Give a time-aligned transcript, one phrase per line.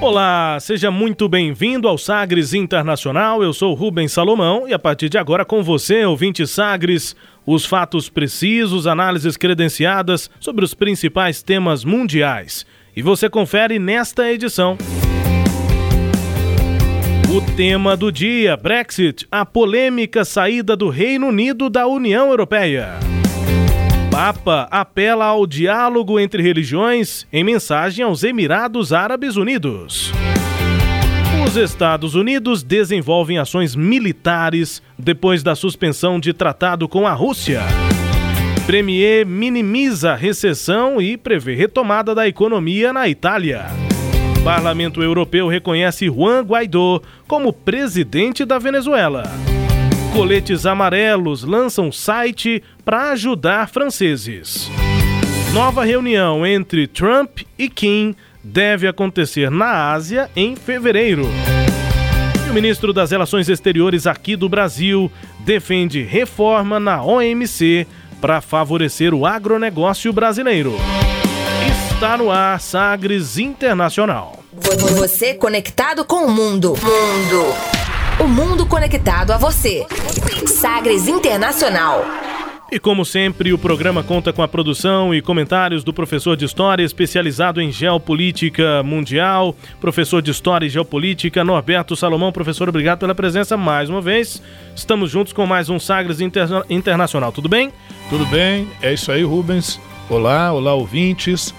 [0.00, 3.42] Olá, seja muito bem-vindo ao Sagres Internacional.
[3.42, 7.14] Eu sou Rubens Salomão e a partir de agora com você, ouvinte Sagres,
[7.44, 12.64] os fatos precisos, análises credenciadas sobre os principais temas mundiais.
[12.96, 14.78] E você confere nesta edição.
[17.28, 22.98] O tema do dia: Brexit, a polêmica saída do Reino Unido da União Europeia.
[24.22, 30.12] Papa apela ao diálogo entre religiões em mensagem aos Emirados Árabes Unidos.
[31.42, 37.62] Os Estados Unidos desenvolvem ações militares depois da suspensão de tratado com a Rússia.
[38.66, 43.68] Premier minimiza recessão e prevê retomada da economia na Itália.
[44.44, 49.22] Parlamento Europeu reconhece Juan Guaidó como presidente da Venezuela.
[50.12, 54.68] Coletes Amarelos lançam site para ajudar franceses.
[55.52, 61.28] Nova reunião entre Trump e Kim deve acontecer na Ásia em fevereiro.
[62.44, 67.86] E o ministro das Relações Exteriores aqui do Brasil defende reforma na OMC
[68.20, 70.74] para favorecer o agronegócio brasileiro.
[71.94, 74.42] Está no ar Sagres Internacional.
[74.98, 76.74] Você conectado com o mundo.
[76.82, 77.54] Mundo.
[78.22, 79.86] O mundo conectado a você.
[80.46, 82.04] Sagres Internacional.
[82.70, 86.84] E como sempre, o programa conta com a produção e comentários do professor de História
[86.84, 92.30] especializado em Geopolítica Mundial, professor de História e Geopolítica, Norberto Salomão.
[92.30, 94.42] Professor, obrigado pela presença mais uma vez.
[94.76, 97.32] Estamos juntos com mais um Sagres Interna Internacional.
[97.32, 97.72] Tudo bem?
[98.10, 99.80] Tudo bem, é isso aí, Rubens.
[100.10, 101.54] Olá, olá, ouvintes.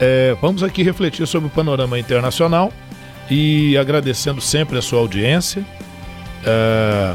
[0.00, 2.72] É, vamos aqui refletir sobre o panorama internacional
[3.30, 5.64] e agradecendo sempre a sua audiência.
[6.44, 7.14] É,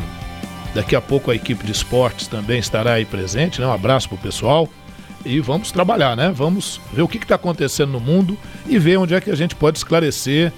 [0.74, 3.68] daqui a pouco a equipe de esportes também estará aí presente, né?
[3.68, 4.70] Um abraço pro pessoal.
[5.26, 6.32] E vamos trabalhar, né?
[6.34, 8.38] Vamos ver o que está acontecendo no mundo
[8.68, 10.54] e ver onde é que a gente pode esclarecer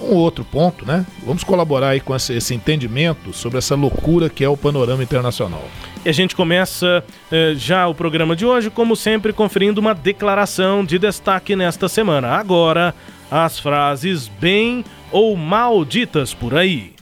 [0.00, 1.06] um outro ponto, né?
[1.24, 5.64] Vamos colaborar aí com esse, esse entendimento sobre essa loucura que é o panorama internacional.
[6.04, 10.84] E a gente começa eh, já o programa de hoje, como sempre, conferindo uma declaração
[10.84, 12.28] de destaque nesta semana.
[12.28, 12.94] Agora,
[13.30, 16.92] as frases bem ou mal ditas por aí.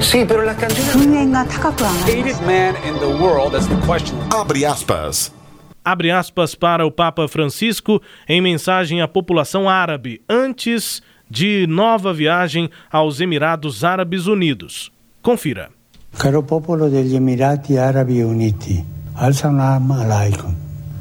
[0.00, 0.54] Sim, pero la
[4.30, 5.32] Abre aspas.
[5.84, 12.70] Abre aspas para o Papa Francisco em mensagem à população árabe antes de nova viagem
[12.90, 14.92] aos Emirados Árabes Unidos.
[15.20, 15.70] Confira.
[16.16, 20.54] Caro popolo degli Emirati Arabi Uniti, al-salam alaikum.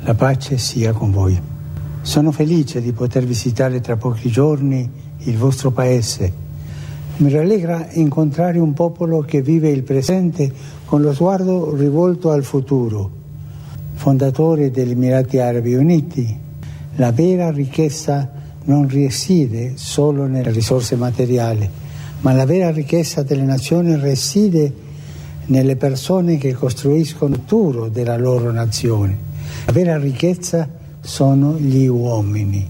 [0.06, 1.40] La pace sia con voi.
[2.02, 6.46] Sono felice di poter visitare tra pochi giorni il vostro paese
[7.18, 10.52] Mi rallegra incontrare un popolo che vive il presente
[10.86, 13.10] con lo sguardo rivolto al futuro.
[13.96, 16.38] Fondatore degli Emirati Arabi Uniti,
[16.98, 18.32] la vera ricchezza
[18.66, 21.68] non risiede solo nelle risorse materiali,
[22.20, 24.72] ma la vera ricchezza delle nazioni risiede
[25.48, 29.18] nelle persone che costruiscono il futuro della loro nazione.
[29.66, 30.70] La vera ricchezza
[31.02, 32.68] sono gli uomini.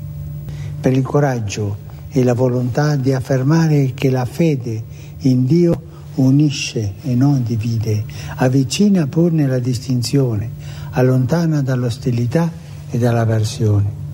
[0.80, 4.84] Per il coraggio e la volontà di affermare che la fede
[5.20, 5.82] in Dio
[6.16, 8.04] unisce e non divide,
[8.36, 10.50] avvicina pur nella distinzione,
[10.92, 12.52] allontana dall'ostilità
[12.90, 14.06] e dall'avversione.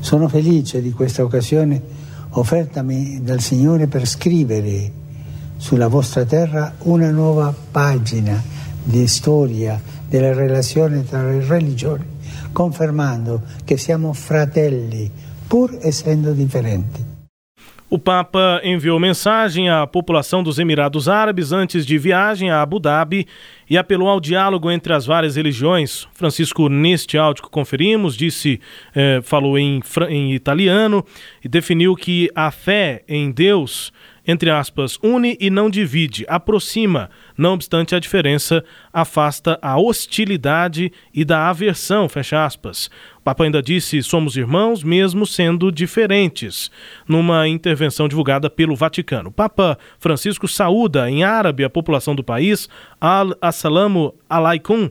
[0.00, 1.80] Sono felice di questa occasione
[2.30, 4.92] offertami dal Signore per scrivere
[5.56, 8.40] sulla vostra terra una nuova pagina
[8.82, 12.04] di storia della relazione tra le religioni,
[12.52, 15.10] confermando che siamo fratelli
[15.46, 17.16] pur essendo differenti.
[17.90, 23.26] O Papa enviou mensagem à população dos Emirados Árabes antes de viagem a Abu Dhabi
[23.68, 26.06] e apelou ao diálogo entre as várias religiões.
[26.12, 28.60] Francisco, neste áudio que conferimos, disse,
[28.94, 29.80] eh, falou em,
[30.10, 31.02] em italiano
[31.42, 33.90] e definiu que a fé em Deus
[34.28, 41.24] entre aspas, une e não divide, aproxima, não obstante a diferença, afasta a hostilidade e
[41.24, 42.90] da aversão, fecha aspas.
[43.16, 46.70] O Papa ainda disse: somos irmãos, mesmo sendo diferentes,
[47.08, 49.30] numa intervenção divulgada pelo Vaticano.
[49.30, 52.68] O Papa Francisco saúda em árabe a população do país,
[53.00, 54.90] al-assalamu alaikum,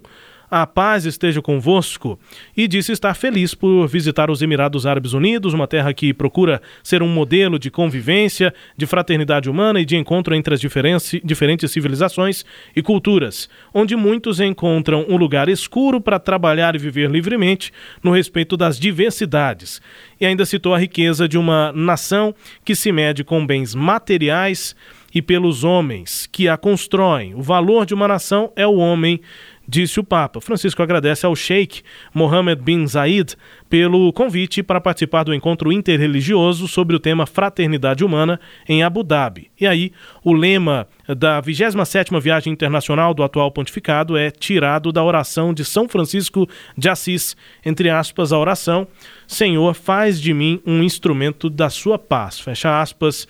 [0.50, 2.18] a paz esteja convosco,
[2.56, 7.04] e disse estar feliz por visitar os Emirados Árabes Unidos, uma terra que procura ser
[7.04, 12.46] um modelo de convivência, de fraternidade humana e de encontro entre as diferentes civilizações
[12.76, 18.56] e culturas, onde muitos encontram um lugar escuro para trabalhar e viver livremente no respeito
[18.56, 19.82] das diversidades.
[20.20, 22.34] E ainda citou a riqueza de uma nação
[22.64, 24.76] que se mede com bens materiais
[25.14, 27.34] e pelos homens que a constroem.
[27.34, 29.20] O valor de uma nação é o homem
[29.68, 30.40] disse o Papa.
[30.40, 31.82] Francisco agradece ao Sheikh
[32.14, 33.36] Mohammed bin Zayed
[33.70, 39.52] pelo convite para participar do encontro interreligioso sobre o tema Fraternidade Humana em Abu Dhabi.
[39.60, 39.92] E aí,
[40.24, 45.90] o lema da 27ª viagem internacional do atual pontificado é tirado da oração de São
[45.90, 46.48] Francisco
[46.78, 47.36] de Assis,
[47.66, 48.88] entre aspas, a oração:
[49.28, 52.40] Senhor, faz de mim um instrumento da sua paz.
[52.40, 53.28] Fecha aspas.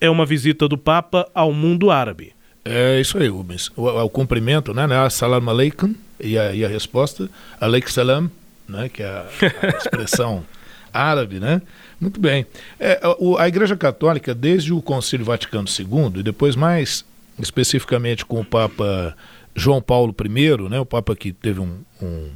[0.00, 2.33] É uma visita do Papa ao mundo árabe.
[2.64, 3.70] É isso aí, Rubens.
[3.76, 4.86] O, o cumprimento, né?
[4.86, 7.28] né Salam aleikum e a, e a resposta,
[7.60, 8.30] aleik salam,
[8.68, 8.88] né?
[8.88, 9.26] Que é a,
[9.62, 10.44] a expressão
[10.92, 11.60] árabe, né?
[12.00, 12.46] Muito bem.
[12.80, 17.04] É, a, a Igreja Católica, desde o Concílio Vaticano II, e depois mais
[17.38, 19.14] especificamente com o Papa
[19.54, 20.80] João Paulo I, né?
[20.80, 22.30] O Papa que teve um, um,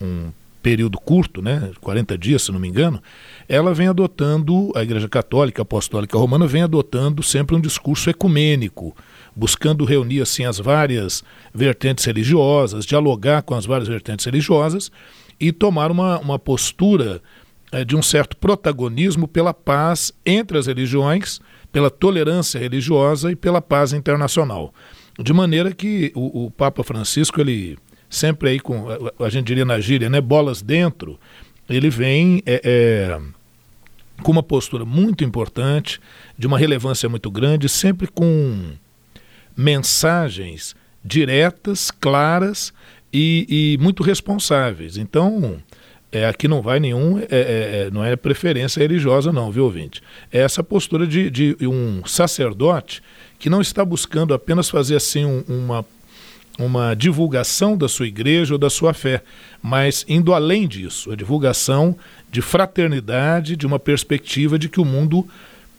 [0.00, 0.32] um
[0.62, 1.70] período curto, né?
[1.80, 3.02] 40 dias, se não me engano,
[3.48, 8.96] ela vem adotando, a Igreja Católica Apostólica Romana vem adotando sempre um discurso ecumênico,
[9.38, 11.22] buscando reunir assim as várias
[11.54, 14.90] vertentes religiosas, dialogar com as várias vertentes religiosas
[15.38, 17.22] e tomar uma, uma postura
[17.70, 21.40] é, de um certo protagonismo pela paz entre as religiões,
[21.70, 24.74] pela tolerância religiosa e pela paz internacional.
[25.16, 27.78] De maneira que o, o Papa Francisco, ele
[28.10, 28.86] sempre aí com,
[29.20, 31.16] a, gente diria na gíria, né, bolas dentro,
[31.68, 33.20] ele vem é, é,
[34.20, 36.00] com uma postura muito importante,
[36.36, 38.72] de uma relevância muito grande, sempre com
[39.58, 42.72] mensagens diretas, claras
[43.12, 44.96] e, e muito responsáveis.
[44.96, 45.58] Então,
[46.12, 50.00] é, aqui não vai nenhum, é, é, é, não é preferência religiosa, não, viu, ouvinte?
[50.32, 53.02] É essa postura de, de um sacerdote
[53.36, 55.84] que não está buscando apenas fazer assim um, uma,
[56.56, 59.22] uma divulgação da sua igreja ou da sua fé,
[59.60, 61.96] mas indo além disso, a divulgação
[62.30, 65.26] de fraternidade, de uma perspectiva de que o mundo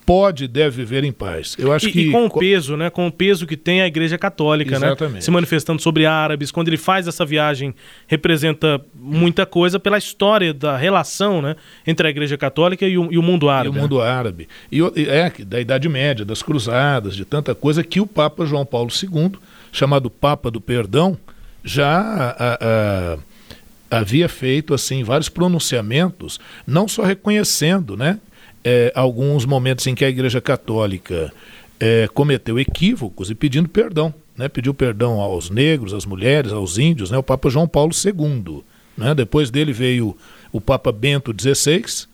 [0.10, 1.56] pode e deve viver em paz.
[1.60, 3.86] Eu acho e, que e com o peso, né, com o peso que tem a
[3.86, 5.14] Igreja Católica, né, Exatamente.
[5.14, 7.76] né, se manifestando sobre árabes, quando ele faz essa viagem,
[8.08, 13.20] representa muita coisa pela história da relação, né, entre a Igreja Católica e o, e
[13.20, 13.76] o mundo árabe.
[13.76, 14.50] E o mundo árabe.
[14.72, 18.90] E é da Idade Média, das cruzadas, de tanta coisa que o Papa João Paulo
[18.90, 19.34] II,
[19.72, 21.20] chamado Papa do Perdão,
[21.64, 28.20] já a, a, havia feito assim vários pronunciamentos, não só reconhecendo, né,
[28.64, 31.32] é, alguns momentos em que a Igreja Católica
[31.80, 34.14] é, cometeu equívocos e pedindo perdão.
[34.38, 34.48] Né?
[34.48, 37.18] Pediu perdão aos negros, às mulheres, aos índios, né?
[37.18, 38.64] o Papa João Paulo II.
[38.98, 39.16] Né?
[39.16, 40.16] Depois dele veio
[40.52, 42.08] o Papa Bento XVI,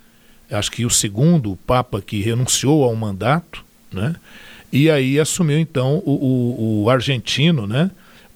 [0.51, 4.15] acho que o segundo Papa que renunciou ao mandato, né?
[4.71, 7.89] e aí assumiu então o, o, o argentino, né?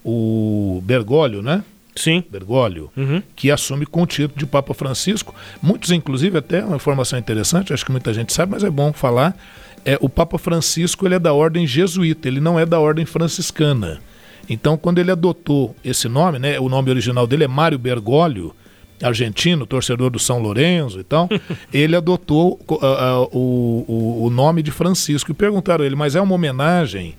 [0.04, 1.64] o Bergoglio, né?
[2.00, 2.24] Sim.
[2.31, 3.22] Bergoglio, uhum.
[3.36, 5.36] que assume com o título de Papa Francisco.
[5.62, 9.38] Muitos, inclusive, até uma informação interessante, acho que muita gente sabe, mas é bom falar.
[9.84, 14.00] É, o Papa Francisco ele é da ordem jesuíta, ele não é da ordem franciscana.
[14.50, 18.56] Então, quando ele adotou esse nome, né, o nome original dele é Mário Bergoglio,
[19.01, 21.30] argentino, torcedor do São Lourenço e tal,
[21.74, 25.32] ele adotou uh, uh, o, o, nome de Francisco.
[25.32, 27.15] E perguntaram a ele, mas é uma homenagem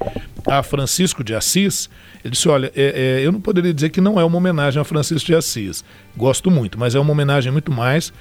[0.46, 1.88] a Francisco de Assis?
[2.24, 4.84] Ele disse: Olha, é, é, eu não poderia dizer que não é uma homenagem a
[4.84, 5.84] Francisco de Assis.
[6.16, 8.12] Gosto muito, mas é uma homenagem muito mais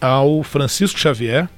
[0.00, 1.48] ao Francisco Xavier,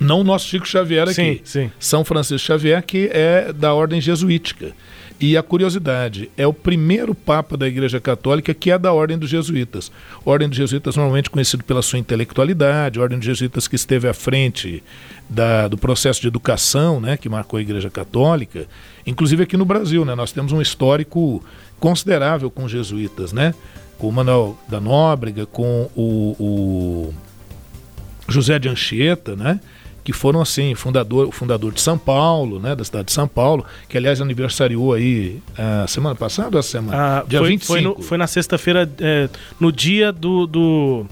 [0.00, 1.14] não o nosso Chico Xavier aqui.
[1.14, 1.72] Sim, sim.
[1.78, 4.72] São Francisco Xavier, que é da ordem jesuítica.
[5.20, 9.30] E a curiosidade, é o primeiro Papa da Igreja Católica que é da Ordem dos
[9.30, 9.90] Jesuítas.
[10.24, 14.82] Ordem dos Jesuítas normalmente conhecido pela sua intelectualidade, Ordem dos Jesuítas que esteve à frente
[15.28, 18.66] da, do processo de educação, né, que marcou a Igreja Católica.
[19.06, 21.42] Inclusive aqui no Brasil, né, nós temos um histórico
[21.78, 23.54] considerável com os jesuítas, né?
[23.98, 27.14] Com o Manuel da Nóbrega, com o, o
[28.28, 29.60] José de Anchieta, né?
[30.04, 33.64] Que foram assim, fundador, o fundador de São Paulo, né, da cidade de São Paulo,
[33.88, 36.96] que aliás aniversariou aí a uh, semana passada ou a semana?
[36.96, 37.66] Ah, dia foi, 25.
[37.66, 41.06] Foi, no, foi na sexta-feira, é, no dia do, do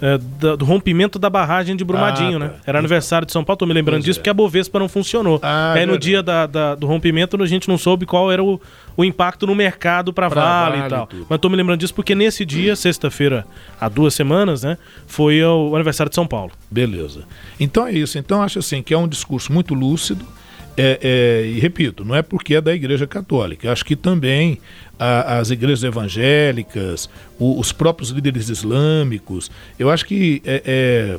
[0.00, 2.48] é, do, do, rompimento da barragem de Brumadinho, ah, né?
[2.48, 2.54] tá.
[2.54, 2.60] né?
[2.66, 4.20] Era aniversário de São Paulo, tô me lembrando pois disso, é.
[4.20, 5.38] porque a Bovespa não funcionou.
[5.42, 8.60] Ah, Aí no dia da, da, do rompimento a gente não soube qual era o,
[8.96, 11.08] o impacto no mercado para vale, vale, e tal.
[11.28, 13.46] Mas tô me lembrando disso porque nesse dia, sexta-feira,
[13.80, 14.78] há duas semanas, né?
[15.06, 16.52] Foi o aniversário de São Paulo.
[16.70, 17.24] Beleza.
[17.58, 18.18] Então é isso.
[18.18, 20.26] Então acho assim que é um discurso muito lúcido
[20.76, 23.70] É, é, e repito, não é porque é da Igreja Católica.
[23.70, 24.58] Acho que também
[24.98, 31.18] a, as igrejas evangélicas, o, os próprios líderes islâmicos, eu acho que é, é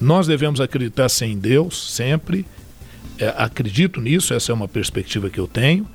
[0.00, 2.44] nós devemos acreditar sim em Deus sempre.
[3.18, 5.86] É, acredito nisso, essa é uma perspectiva que eu tenho.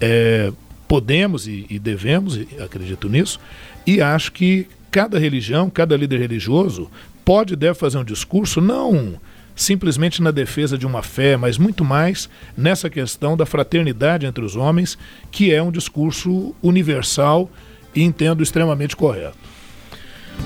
[0.00, 0.52] É,
[0.88, 3.38] podemos e, e devemos, e acredito nisso.
[3.86, 6.90] E acho que cada religião, cada líder religioso
[7.24, 9.18] pode e deve fazer um discurso não
[9.60, 14.56] simplesmente na defesa de uma fé, mas muito mais nessa questão da fraternidade entre os
[14.56, 14.96] homens,
[15.30, 17.50] que é um discurso universal
[17.94, 19.36] e entendo extremamente correto.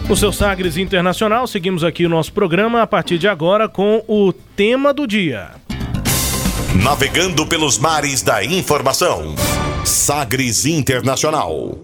[0.08, 4.32] O seu Sagres Internacional, seguimos aqui o nosso programa a partir de agora com o
[4.32, 5.52] tema do dia.
[6.82, 9.36] Navegando pelos mares da informação.
[9.84, 11.78] Sagres Internacional.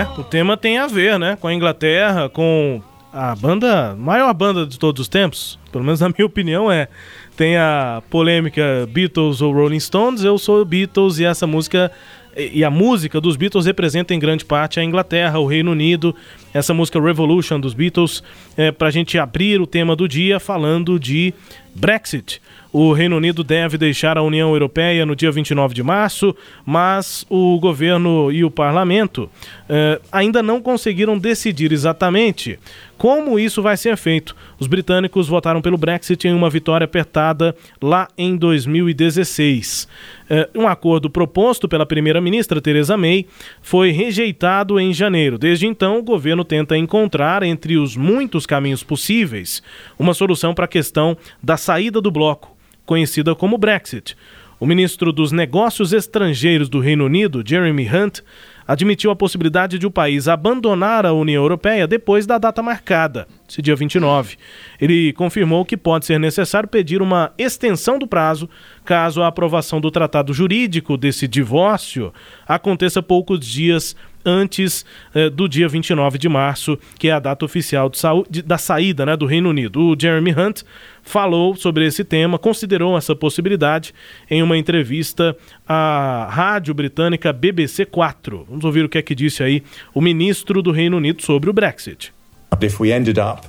[0.00, 2.80] É, o tema tem a ver, né, com a Inglaterra, com
[3.12, 6.88] a banda, maior banda de todos os tempos, pelo menos na minha opinião é.
[7.36, 11.92] Tem a polêmica Beatles ou Rolling Stones, eu sou Beatles e essa música
[12.34, 16.14] e a música dos Beatles representa em grande parte a Inglaterra, o Reino Unido.
[16.54, 18.22] Essa música Revolution dos Beatles,
[18.56, 21.34] é, para a gente abrir o tema do dia falando de
[21.74, 22.40] Brexit.
[22.72, 26.34] O Reino Unido deve deixar a União Europeia no dia 29 de março,
[26.64, 29.28] mas o governo e o parlamento
[29.68, 32.60] eh, ainda não conseguiram decidir exatamente
[32.96, 34.36] como isso vai ser feito.
[34.58, 39.88] Os britânicos votaram pelo Brexit em uma vitória apertada lá em 2016.
[40.28, 43.26] Eh, um acordo proposto pela primeira-ministra Theresa May
[43.62, 45.38] foi rejeitado em janeiro.
[45.38, 49.60] Desde então, o governo tenta encontrar, entre os muitos caminhos possíveis,
[49.98, 52.58] uma solução para a questão da saída do bloco
[52.90, 54.16] conhecida como Brexit.
[54.58, 58.18] O ministro dos Negócios Estrangeiros do Reino Unido, Jeremy Hunt,
[58.66, 63.60] admitiu a possibilidade de o país abandonar a União Europeia depois da data marcada, esse
[63.60, 64.36] dia 29.
[64.80, 68.48] Ele confirmou que pode ser necessário pedir uma extensão do prazo
[68.84, 72.12] caso a aprovação do tratado jurídico desse divórcio
[72.46, 77.90] aconteça poucos dias antes eh, do dia 29 de março, que é a data oficial
[78.28, 79.80] de da saída né, do Reino Unido.
[79.80, 80.62] O Jeremy Hunt
[81.02, 83.94] falou sobre esse tema, considerou essa possibilidade
[84.30, 88.46] em uma entrevista à rádio britânica BBC 4.
[88.48, 89.62] Vamos ouvir o que é que disse aí
[89.94, 92.12] o ministro do Reino Unido sobre o Brexit.
[92.60, 93.46] If we ended up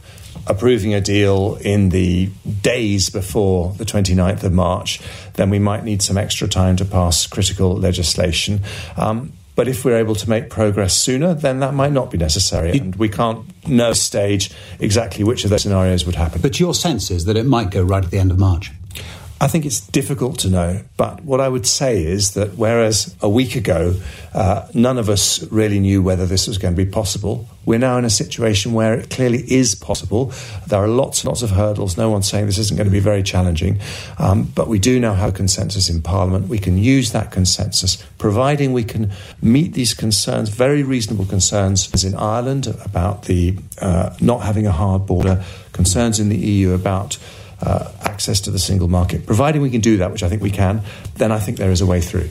[0.47, 2.29] approving a deal in the
[2.61, 4.99] days before the 29th of March,
[5.33, 8.61] then we might need some extra time to pass critical legislation.
[8.97, 12.71] Um, But if we're able to make progress sooner, then that might not be necessary.
[12.71, 16.41] And we can't know stage exactly which of those scenarios would happen.
[16.41, 18.71] But your sense is that it might go right at the end of March.
[19.41, 23.27] I think it's difficult to know, but what I would say is that whereas a
[23.27, 23.95] week ago
[24.35, 27.97] uh, none of us really knew whether this was going to be possible, we're now
[27.97, 30.31] in a situation where it clearly is possible.
[30.67, 31.97] There are lots and lots of hurdles.
[31.97, 33.79] No one's saying this isn't going to be very challenging,
[34.19, 36.47] um, but we do now have a consensus in Parliament.
[36.47, 42.03] We can use that consensus, providing we can meet these concerns, very reasonable concerns, as
[42.03, 47.17] in Ireland about the uh, not having a hard border, concerns in the EU about
[47.61, 49.25] uh, access to the single market.
[49.25, 50.81] Providing we can do that, which I think we can,
[51.17, 52.29] then I think there is a way through.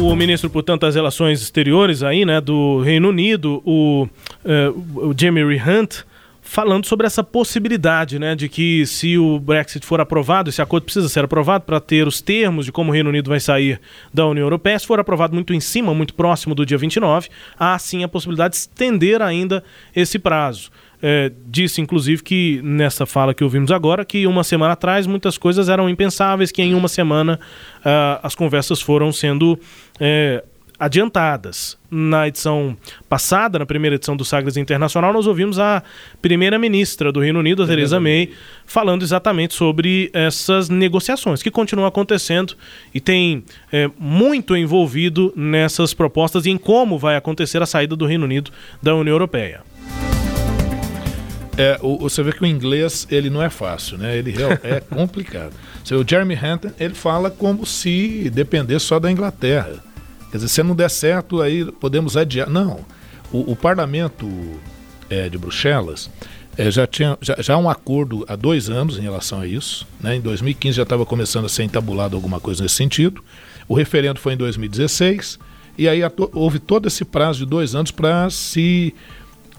[0.00, 4.06] O ministro, portanto, das Relações Exteriores aí, né, do Reino Unido, o,
[4.44, 6.04] uh, o Jeremy Hunt,
[6.40, 11.08] falando sobre essa possibilidade, né, de que se o Brexit for aprovado, esse acordo precisa
[11.08, 13.80] ser aprovado para ter os termos de como o Reino Unido vai sair
[14.12, 17.28] da União Europeia, se for aprovado muito em cima, muito próximo do dia 29,
[17.58, 19.62] há sim a possibilidade de estender ainda
[19.94, 20.70] esse prazo
[21.02, 25.68] é, disse, inclusive, que nessa fala que ouvimos agora, que uma semana atrás muitas coisas
[25.68, 27.38] eram impensáveis, que em uma semana
[27.78, 29.58] uh, as conversas foram sendo
[29.98, 30.44] é,
[30.80, 31.78] adiantadas.
[31.90, 32.76] Na edição
[33.08, 35.82] passada, na primeira edição do Sagres Internacional, nós ouvimos a
[36.22, 38.30] primeira-ministra do Reino Unido, a Theresa May,
[38.64, 42.54] falando exatamente sobre essas negociações que continuam acontecendo
[42.94, 48.06] e tem é, muito envolvido nessas propostas e em como vai acontecer a saída do
[48.06, 49.62] Reino Unido da União Europeia.
[51.60, 54.16] É, o, você vê que o inglês ele não é fácil, né?
[54.16, 55.52] Ele é complicado.
[55.90, 59.74] o Jeremy Hampton ele fala como se dependesse só da Inglaterra.
[60.30, 62.48] Quer dizer, se não der certo, aí podemos adiar.
[62.48, 62.80] Não.
[63.30, 64.26] O, o parlamento
[65.10, 66.10] é, de Bruxelas
[66.56, 69.86] é, já tinha já, já um acordo há dois anos em relação a isso.
[70.00, 70.16] Né?
[70.16, 73.22] Em 2015 já estava começando a ser entabulado alguma coisa nesse sentido.
[73.68, 75.38] O referendo foi em 2016
[75.76, 76.00] e aí
[76.32, 78.94] houve todo esse prazo de dois anos para se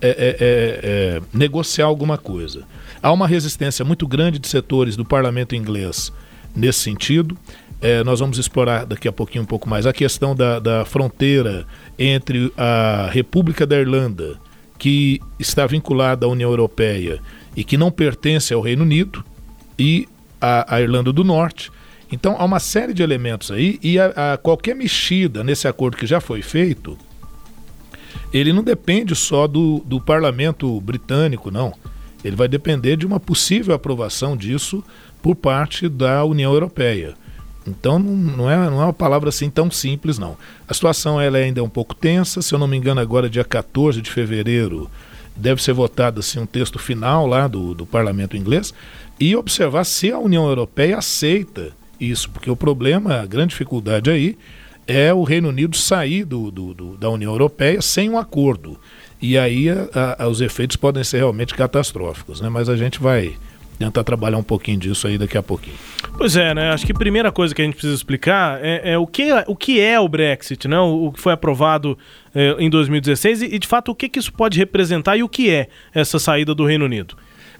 [0.01, 2.63] é, é, é, é, negociar alguma coisa.
[3.01, 6.11] Há uma resistência muito grande de setores do parlamento inglês
[6.55, 7.37] nesse sentido.
[7.79, 11.65] É, nós vamos explorar daqui a pouquinho um pouco mais a questão da, da fronteira
[11.97, 14.39] entre a República da Irlanda,
[14.77, 17.19] que está vinculada à União Europeia
[17.55, 19.23] e que não pertence ao Reino Unido,
[19.77, 20.07] e
[20.39, 21.71] a, a Irlanda do Norte.
[22.11, 26.05] Então há uma série de elementos aí, e a, a qualquer mexida nesse acordo que
[26.05, 26.97] já foi feito,
[28.33, 31.73] ele não depende só do, do parlamento britânico, não.
[32.23, 34.83] Ele vai depender de uma possível aprovação disso
[35.21, 37.15] por parte da União Europeia.
[37.65, 40.37] Então não é, não é uma palavra assim tão simples, não.
[40.67, 43.43] A situação ela ainda é um pouco tensa, se eu não me engano, agora dia
[43.43, 44.89] 14 de fevereiro
[45.35, 48.73] deve ser votado assim, um texto final lá do, do parlamento inglês
[49.19, 54.37] e observar se a União Europeia aceita isso, porque o problema, a grande dificuldade aí
[54.87, 58.79] é o Reino Unido sair do, do, do da União Europeia sem um acordo.
[59.21, 62.49] E aí a, a, os efeitos podem ser realmente catastróficos, né?
[62.49, 63.35] Mas a gente vai
[63.77, 65.75] tentar trabalhar um pouquinho disso aí daqui a pouquinho.
[66.17, 66.71] Pois é, né?
[66.71, 69.55] Acho que a primeira coisa que a gente precisa explicar é, é o, que, o
[69.55, 70.79] que é o Brexit, né?
[70.79, 71.97] O, o que foi aprovado
[72.33, 75.29] é, em 2016 e, e, de fato, o que, que isso pode representar e o
[75.29, 77.15] que é essa saída do Reino Unido.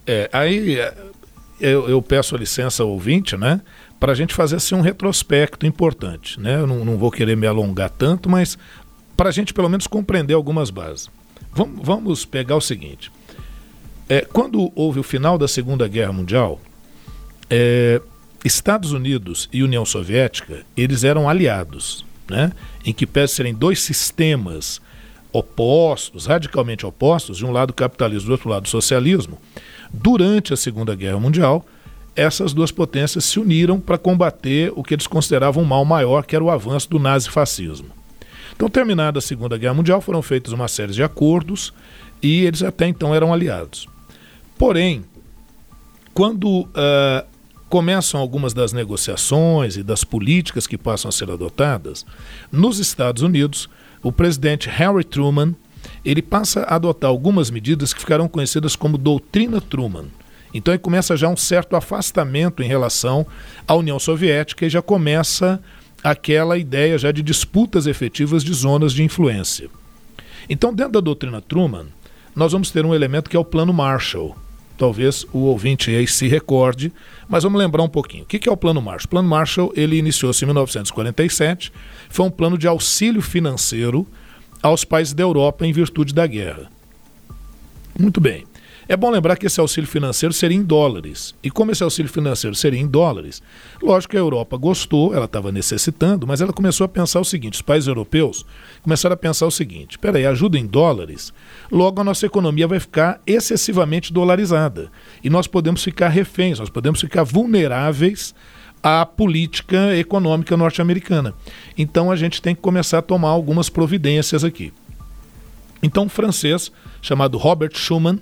[0.06, 0.94] É, aí é,
[1.60, 3.62] eu, eu peço a licença ao ouvinte, né?
[4.02, 6.56] Para a gente fazer assim, um retrospecto importante, né?
[6.56, 8.58] Eu não, não vou querer me alongar tanto, mas
[9.16, 11.08] para a gente pelo menos compreender algumas bases.
[11.54, 13.12] Vamos, vamos pegar o seguinte:
[14.10, 16.60] é, quando houve o final da Segunda Guerra Mundial,
[17.48, 18.02] é,
[18.44, 22.54] Estados Unidos e União Soviética eles eram aliados, né?
[22.84, 24.82] Em que pese serem dois sistemas
[25.32, 29.38] opostos, radicalmente opostos, de um lado capitalismo, do outro lado socialismo.
[29.94, 31.64] Durante a Segunda Guerra Mundial,
[32.16, 36.36] essas duas potências se uniram para combater o que eles consideravam um mal maior, que
[36.36, 37.90] era o avanço do nazifascismo.
[38.54, 41.74] Então, terminada a Segunda Guerra Mundial, foram feitos uma série de acordos
[42.22, 43.88] e eles até então eram aliados.
[44.58, 45.04] Porém,
[46.14, 47.26] quando uh,
[47.70, 52.06] começam algumas das negociações e das políticas que passam a ser adotadas,
[52.52, 53.70] nos Estados Unidos,
[54.04, 55.56] o presidente Harry Truman
[56.06, 60.06] ele passa a adotar algumas medidas que ficarão conhecidas como doutrina Truman.
[60.54, 63.26] Então ele começa já um certo afastamento em relação
[63.68, 65.62] à União Soviética e já começa
[66.04, 69.70] aquela ideia já de disputas efetivas de zonas de influência.
[70.50, 71.86] Então, dentro da doutrina Truman,
[72.36, 74.36] nós vamos ter um elemento que é o Plano Marshall.
[74.78, 76.92] Talvez o ouvinte aí se recorde,
[77.30, 78.24] mas vamos lembrar um pouquinho.
[78.24, 79.06] O que é o Plano Marshall?
[79.06, 81.72] O Plano Marshall ele iniciou-se em 1947,
[82.10, 84.08] foi um plano de auxílio financeiro
[84.62, 86.70] aos países da Europa em virtude da guerra.
[87.98, 88.44] Muito bem.
[88.92, 91.34] É bom lembrar que esse auxílio financeiro seria em dólares.
[91.42, 93.42] E como esse auxílio financeiro seria em dólares,
[93.82, 97.54] lógico que a Europa gostou, ela estava necessitando, mas ela começou a pensar o seguinte:
[97.54, 98.46] os países europeus
[98.82, 101.34] começaram a pensar o seguinte: peraí, ajuda em dólares,
[101.72, 104.92] logo a nossa economia vai ficar excessivamente dolarizada.
[105.24, 108.36] E nós podemos ficar reféns, nós podemos ficar vulneráveis
[108.84, 111.34] à política econômica norte-americana.
[111.78, 114.74] Então a gente tem que começar a tomar algumas providências aqui.
[115.82, 118.20] Então, um francês chamado Robert Schuman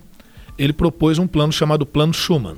[0.60, 2.58] ele propôs um plano chamado Plano Schuman.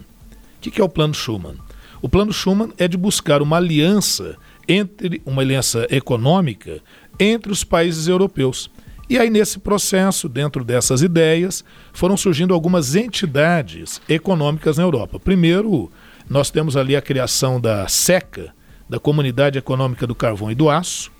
[0.57, 1.55] O que, é o Plano Schuman?
[2.01, 4.35] O Plano Schuman é de buscar uma aliança
[4.67, 6.81] entre uma aliança econômica
[7.19, 8.69] entre os países europeus.
[9.07, 15.19] E aí, nesse processo, dentro dessas ideias, foram surgindo algumas entidades econômicas na Europa.
[15.19, 15.91] Primeiro,
[16.29, 18.53] nós temos ali a criação da SECA,
[18.89, 21.11] da Comunidade Econômica do Carvão e do Aço.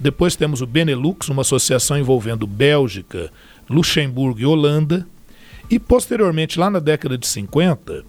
[0.00, 3.30] Depois temos o Benelux, uma associação envolvendo Bélgica,
[3.68, 5.06] Luxemburgo e Holanda.
[5.70, 8.04] E posteriormente, lá na década de 50,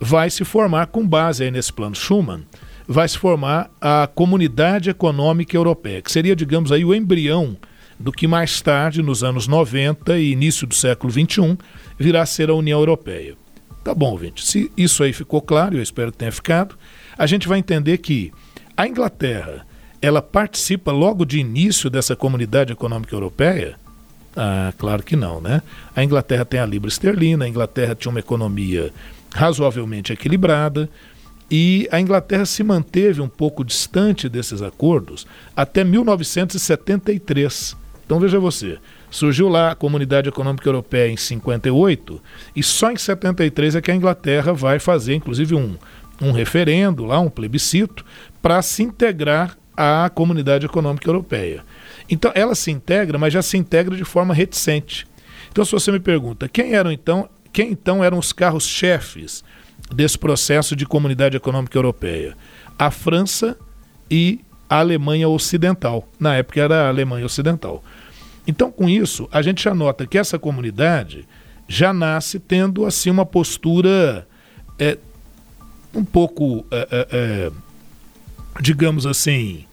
[0.00, 2.42] vai se formar, com base aí nesse plano Schuman,
[2.88, 7.56] vai se formar a Comunidade Econômica Europeia, que seria, digamos aí, o embrião
[7.98, 11.56] do que mais tarde, nos anos 90 e início do século 21,
[11.98, 13.36] virá a ser a União Europeia.
[13.84, 14.44] Tá bom, gente.
[14.44, 16.76] Se isso aí ficou claro, eu espero que tenha ficado,
[17.16, 18.32] a gente vai entender que
[18.76, 19.66] a Inglaterra,
[20.00, 23.76] ela participa logo de início dessa Comunidade Econômica Europeia
[24.36, 25.62] ah, claro que não, né?
[25.94, 28.92] A Inglaterra tem a libra esterlina, a Inglaterra tinha uma economia
[29.34, 30.88] razoavelmente equilibrada
[31.50, 37.76] e a Inglaterra se manteve um pouco distante desses acordos até 1973.
[38.06, 38.78] Então veja você,
[39.10, 42.20] surgiu lá a Comunidade Econômica Europeia em 58
[42.56, 45.76] e só em 73 é que a Inglaterra vai fazer, inclusive, um,
[46.20, 48.04] um referendo lá, um plebiscito,
[48.40, 51.62] para se integrar à Comunidade Econômica Europeia.
[52.12, 55.06] Então ela se integra, mas já se integra de forma reticente.
[55.50, 59.42] Então se você me pergunta, quem eram então, quem então eram os carros-chefes
[59.90, 62.36] desse processo de comunidade econômica europeia?
[62.78, 63.56] A França
[64.10, 66.06] e a Alemanha Ocidental.
[66.20, 67.82] Na época era a Alemanha Ocidental.
[68.46, 71.26] Então, com isso, a gente já nota que essa comunidade
[71.66, 74.28] já nasce tendo assim uma postura
[74.78, 74.98] é,
[75.94, 77.52] um pouco é, é
[78.60, 79.64] digamos assim,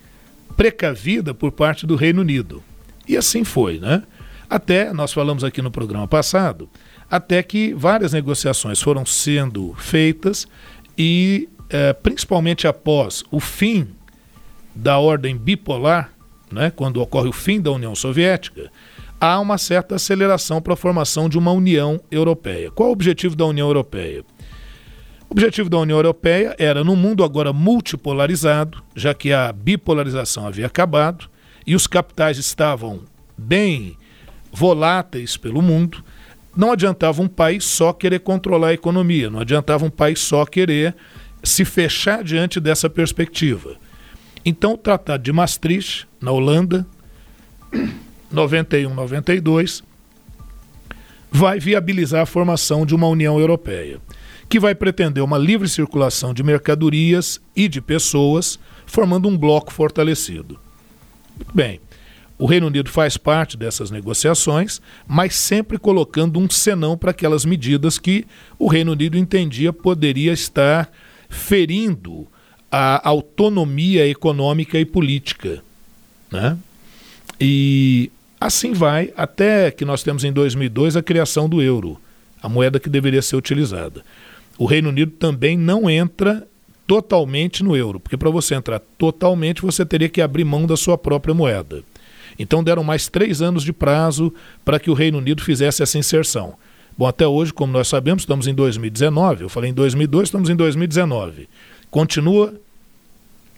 [0.60, 2.62] precavida por parte do Reino Unido.
[3.08, 4.04] E assim foi, né?
[4.50, 6.70] Até, nós falamos aqui no programa passado,
[7.10, 10.46] até que várias negociações foram sendo feitas
[10.98, 13.88] e, eh, principalmente após o fim
[14.76, 16.12] da ordem bipolar,
[16.52, 18.70] né, quando ocorre o fim da União Soviética,
[19.18, 22.70] há uma certa aceleração para a formação de uma União Europeia.
[22.70, 24.26] Qual o objetivo da União Europeia?
[25.30, 30.66] O objetivo da União Europeia era, num mundo agora multipolarizado, já que a bipolarização havia
[30.66, 31.30] acabado
[31.68, 33.02] e os capitais estavam
[33.38, 33.96] bem
[34.52, 36.04] voláteis pelo mundo,
[36.58, 40.96] não adiantava um país só querer controlar a economia, não adiantava um país só querer
[41.44, 43.76] se fechar diante dessa perspectiva.
[44.44, 46.88] Então, o Tratado de Maastricht, na Holanda,
[48.34, 49.84] 91-92,
[51.32, 54.00] vai viabilizar a formação de uma União Europeia,
[54.50, 60.60] que vai pretender uma livre circulação de mercadorias e de pessoas, formando um bloco fortalecido.
[61.54, 61.80] Bem,
[62.38, 68.00] o Reino Unido faz parte dessas negociações, mas sempre colocando um senão para aquelas medidas
[68.00, 68.26] que
[68.58, 70.92] o Reino Unido entendia poderia estar
[71.30, 72.26] ferindo
[72.72, 75.62] a autonomia econômica e política.
[76.32, 76.58] Né?
[77.40, 82.00] E assim vai até que nós temos em 2002 a criação do euro,
[82.42, 84.04] a moeda que deveria ser utilizada.
[84.60, 86.46] O Reino Unido também não entra
[86.86, 90.98] totalmente no euro, porque para você entrar totalmente você teria que abrir mão da sua
[90.98, 91.82] própria moeda.
[92.38, 94.34] Então deram mais três anos de prazo
[94.66, 96.56] para que o Reino Unido fizesse essa inserção.
[96.98, 99.44] Bom, até hoje, como nós sabemos, estamos em 2019.
[99.44, 101.48] Eu falei em 2002, estamos em 2019.
[101.90, 102.54] Continua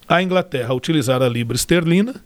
[0.07, 2.23] a Inglaterra a utilizar a libra esterlina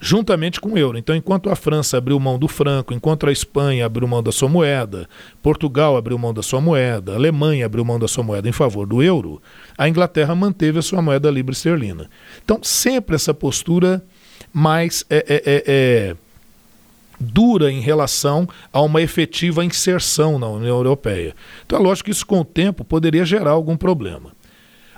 [0.00, 0.98] juntamente com o euro.
[0.98, 4.48] Então, enquanto a França abriu mão do franco, enquanto a Espanha abriu mão da sua
[4.48, 5.08] moeda,
[5.42, 8.86] Portugal abriu mão da sua moeda, a Alemanha abriu mão da sua moeda em favor
[8.86, 9.40] do euro,
[9.78, 12.10] a Inglaterra manteve a sua moeda libra esterlina.
[12.44, 14.04] Então, sempre essa postura
[14.52, 16.16] mais é, é, é, é
[17.18, 21.34] dura em relação a uma efetiva inserção na União Europeia.
[21.64, 24.32] Então, é lógico que isso, com o tempo, poderia gerar algum problema.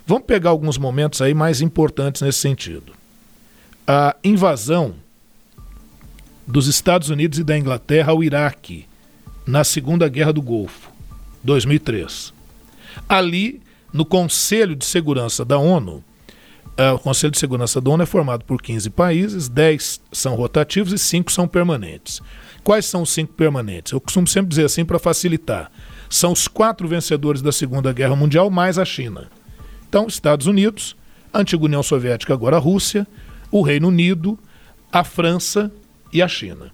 [0.06, 2.92] Vamos pegar alguns momentos aí mais importantes nesse sentido.
[3.86, 4.94] A invasão
[6.46, 8.86] dos Estados Unidos e da Inglaterra ao Iraque
[9.46, 10.90] na Segunda Guerra do Golfo,
[11.44, 12.34] 2003.
[13.08, 13.60] Ali,
[13.92, 16.02] no Conselho de Segurança da ONU,
[16.78, 20.92] uh, o Conselho de Segurança da ONU é formado por 15 países, 10 são rotativos
[20.92, 22.20] e 5 são permanentes.
[22.66, 23.92] Quais são os cinco permanentes?
[23.92, 25.70] Eu costumo sempre dizer assim para facilitar.
[26.10, 29.28] São os quatro vencedores da Segunda Guerra Mundial mais a China.
[29.88, 30.96] Então, Estados Unidos,
[31.32, 33.06] antiga União Soviética, agora Rússia,
[33.50, 34.38] o Reino Unido,
[34.92, 35.72] a França
[36.12, 36.72] e a China.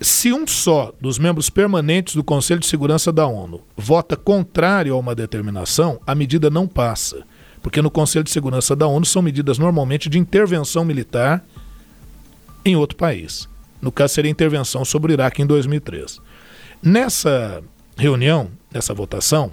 [0.00, 4.98] Se um só dos membros permanentes do Conselho de Segurança da ONU vota contrário a
[4.98, 7.22] uma determinação, a medida não passa.
[7.62, 11.44] Porque no Conselho de Segurança da ONU são medidas normalmente de intervenção militar
[12.64, 13.46] em outro país.
[13.80, 16.18] No caso, seria intervenção sobre o Iraque em 2003.
[16.82, 17.62] Nessa
[17.94, 19.52] reunião, nessa votação,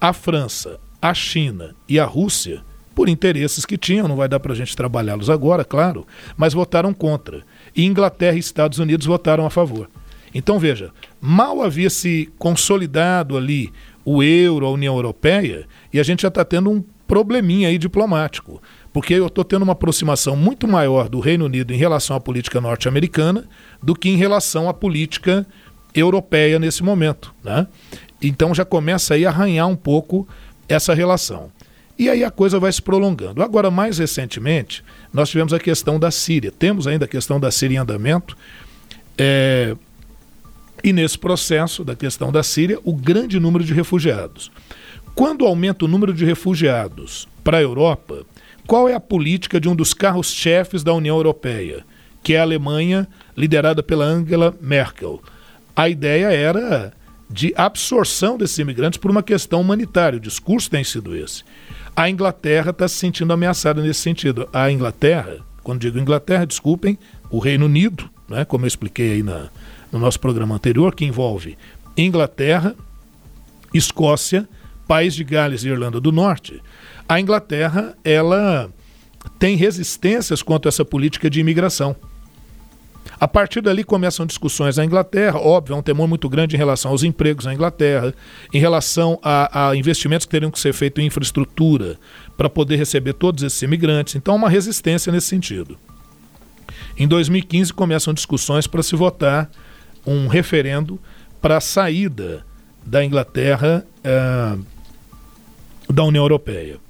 [0.00, 4.52] a França, a China e a Rússia, por interesses que tinham, não vai dar para
[4.52, 7.42] a gente trabalhá-los agora, claro, mas votaram contra.
[7.74, 9.88] E Inglaterra e Estados Unidos votaram a favor.
[10.34, 13.72] Então veja, mal havia se consolidado ali
[14.04, 18.60] o euro, a União Europeia, e a gente já está tendo um probleminha aí diplomático.
[18.92, 22.60] Porque eu estou tendo uma aproximação muito maior do Reino Unido em relação à política
[22.60, 23.44] norte-americana
[23.82, 25.46] do que em relação à política
[25.94, 27.34] europeia nesse momento.
[27.42, 27.66] Né?
[28.20, 30.26] Então já começa aí a arranhar um pouco
[30.68, 31.50] essa relação.
[32.02, 33.44] E aí a coisa vai se prolongando.
[33.44, 36.50] Agora, mais recentemente, nós tivemos a questão da Síria.
[36.50, 38.36] Temos ainda a questão da Síria em andamento.
[39.16, 39.76] É...
[40.82, 44.50] E nesse processo da questão da Síria, o grande número de refugiados.
[45.14, 48.26] Quando aumenta o número de refugiados para a Europa,
[48.66, 51.84] qual é a política de um dos carros-chefes da União Europeia,
[52.20, 55.22] que é a Alemanha, liderada pela Angela Merkel?
[55.76, 56.92] A ideia era
[57.30, 60.16] de absorção desses imigrantes por uma questão humanitária.
[60.16, 61.44] O discurso tem sido esse.
[61.94, 64.48] A Inglaterra está se sentindo ameaçada nesse sentido.
[64.52, 66.98] A Inglaterra, quando digo Inglaterra, desculpem,
[67.30, 69.48] o Reino Unido, né, como eu expliquei aí na,
[69.90, 71.56] no nosso programa anterior, que envolve
[71.96, 72.74] Inglaterra,
[73.74, 74.48] Escócia,
[74.88, 76.62] País de Gales e Irlanda do Norte.
[77.08, 78.70] A Inglaterra, ela
[79.38, 81.94] tem resistências contra essa política de imigração.
[83.22, 86.90] A partir dali começam discussões na Inglaterra, óbvio, há um temor muito grande em relação
[86.90, 88.12] aos empregos na Inglaterra,
[88.52, 92.00] em relação a, a investimentos que teriam que ser feitos em infraestrutura
[92.36, 94.16] para poder receber todos esses imigrantes.
[94.16, 95.78] Então, uma resistência nesse sentido.
[96.98, 99.48] Em 2015 começam discussões para se votar
[100.04, 100.98] um referendo
[101.40, 102.44] para a saída
[102.84, 104.66] da Inglaterra uh,
[105.88, 106.80] da União Europeia.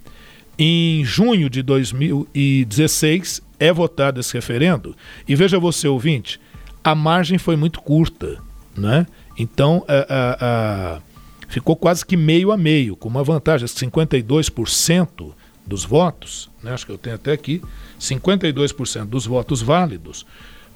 [0.59, 4.97] Em junho de 2016 é votado esse referendo.
[5.29, 6.41] E veja você, ouvinte,
[6.83, 8.39] a margem foi muito curta.
[8.77, 9.07] Né?
[9.39, 11.01] Então, a, a, a,
[11.47, 15.33] ficou quase que meio a meio, com uma vantagem, 52%
[15.65, 16.73] dos votos, né?
[16.73, 17.63] acho que eu tenho até aqui,
[18.01, 20.27] 52% dos votos válidos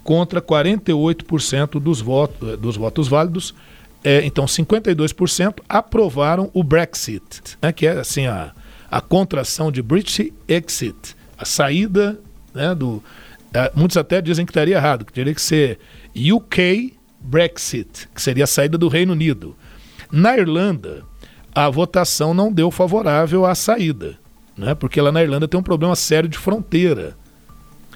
[0.05, 3.53] contra 48% dos votos, dos votos válidos.
[4.05, 7.72] É, então, 52% aprovaram o Brexit, né?
[7.72, 8.53] que é assim a,
[8.88, 12.20] a contração de British Exit, a saída
[12.57, 13.03] né, do.
[13.55, 15.79] É, muitos até dizem que estaria errado, que teria que ser
[16.16, 19.57] UK Brexit, que seria a saída do Reino Unido.
[20.11, 21.05] Na Irlanda,
[21.55, 24.19] a votação não deu favorável à saída,
[24.57, 24.75] né?
[24.75, 27.16] porque lá na Irlanda tem um problema sério de fronteira.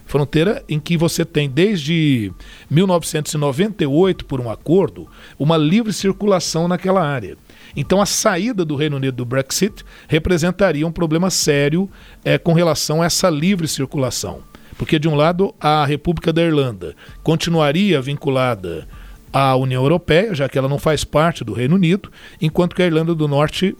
[0.07, 2.33] Fronteira em que você tem, desde
[2.69, 5.07] 1998, por um acordo,
[5.39, 7.37] uma livre circulação naquela área.
[7.77, 11.89] Então, a saída do Reino Unido do Brexit representaria um problema sério
[12.25, 14.50] é, com relação a essa livre circulação.
[14.81, 18.89] Porque, de um lado, a República da Irlanda continuaria vinculada
[19.31, 22.87] à União Europeia, já que ela não faz parte do Reino Unido, enquanto que a
[22.87, 23.77] Irlanda do Norte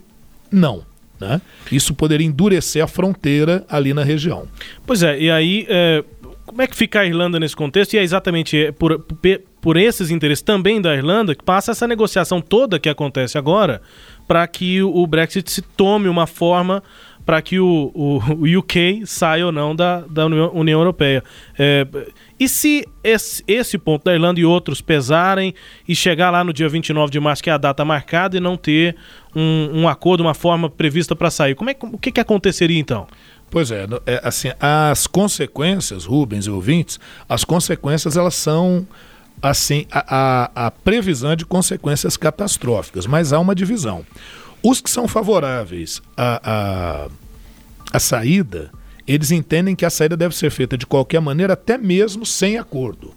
[0.51, 0.83] não.
[1.19, 1.41] Né?
[1.71, 4.47] Isso poderia endurecer a fronteira ali na região.
[4.85, 5.65] Pois é, e aí.
[5.67, 6.03] É
[6.51, 7.93] como é que fica a Irlanda nesse contexto?
[7.93, 9.17] E é exatamente por, por,
[9.61, 13.81] por esses interesses também da Irlanda que passa essa negociação toda que acontece agora
[14.27, 16.83] para que o Brexit se tome uma forma
[17.25, 21.23] para que o, o, o, UK saia ou não da, da União Europeia.
[21.57, 21.85] É,
[22.39, 25.53] e se esse, esse, ponto da Irlanda e outros pesarem
[25.87, 28.57] e chegar lá no dia 29 de março, que é a data marcada, e não
[28.57, 28.95] ter
[29.35, 33.07] um, um acordo, uma forma prevista para sair, como é, o que, que aconteceria então?
[33.49, 38.87] Pois é, é, assim, as consequências, Rubens e ouvintes, as consequências elas são
[39.41, 40.05] assim a,
[40.55, 44.05] a, a previsão de consequências catastróficas, mas há uma divisão.
[44.63, 47.09] Os que são favoráveis à, à,
[47.91, 48.71] à saída,
[49.07, 53.13] eles entendem que a saída deve ser feita de qualquer maneira, até mesmo sem acordo.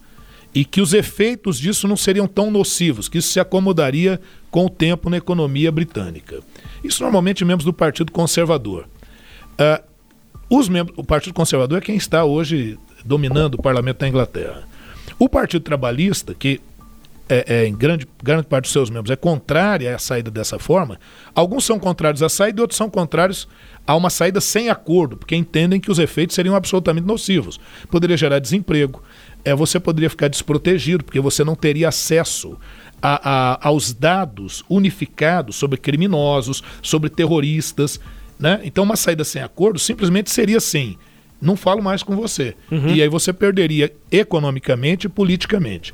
[0.55, 4.71] E que os efeitos disso não seriam tão nocivos, que isso se acomodaria com o
[4.71, 6.41] tempo na economia britânica.
[6.83, 8.89] Isso normalmente membros do Partido Conservador.
[9.53, 9.85] Uh,
[10.49, 14.63] os membros, o Partido Conservador é quem está hoje dominando o parlamento da Inglaterra.
[15.19, 16.61] O Partido Trabalhista, que
[17.29, 20.99] é, é, em grande, grande parte dos seus membros é contrária à saída dessa forma,
[21.35, 23.49] alguns são contrários à saída e outros são contrários
[23.87, 27.61] a uma saída sem acordo, porque entendem que os efeitos seriam absolutamente nocivos.
[27.91, 29.03] Poderia gerar desemprego,
[29.45, 32.59] é, você poderia ficar desprotegido, porque você não teria acesso
[33.03, 38.01] a, a, aos dados unificados sobre criminosos, sobre terroristas.
[38.39, 38.61] Né?
[38.65, 40.97] Então, uma saída sem acordo simplesmente seria assim:
[41.41, 42.55] não falo mais com você.
[42.71, 42.89] Uhum.
[42.89, 45.93] E aí você perderia economicamente e politicamente.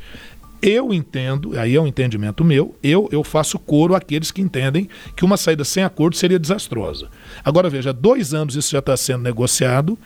[0.63, 5.25] Eu entendo, aí é um entendimento meu, eu, eu faço coro àqueles que entendem que
[5.25, 7.09] uma saída sem acordo seria desastrosa.
[7.43, 9.99] Agora veja, dois anos isso já está sendo negociado,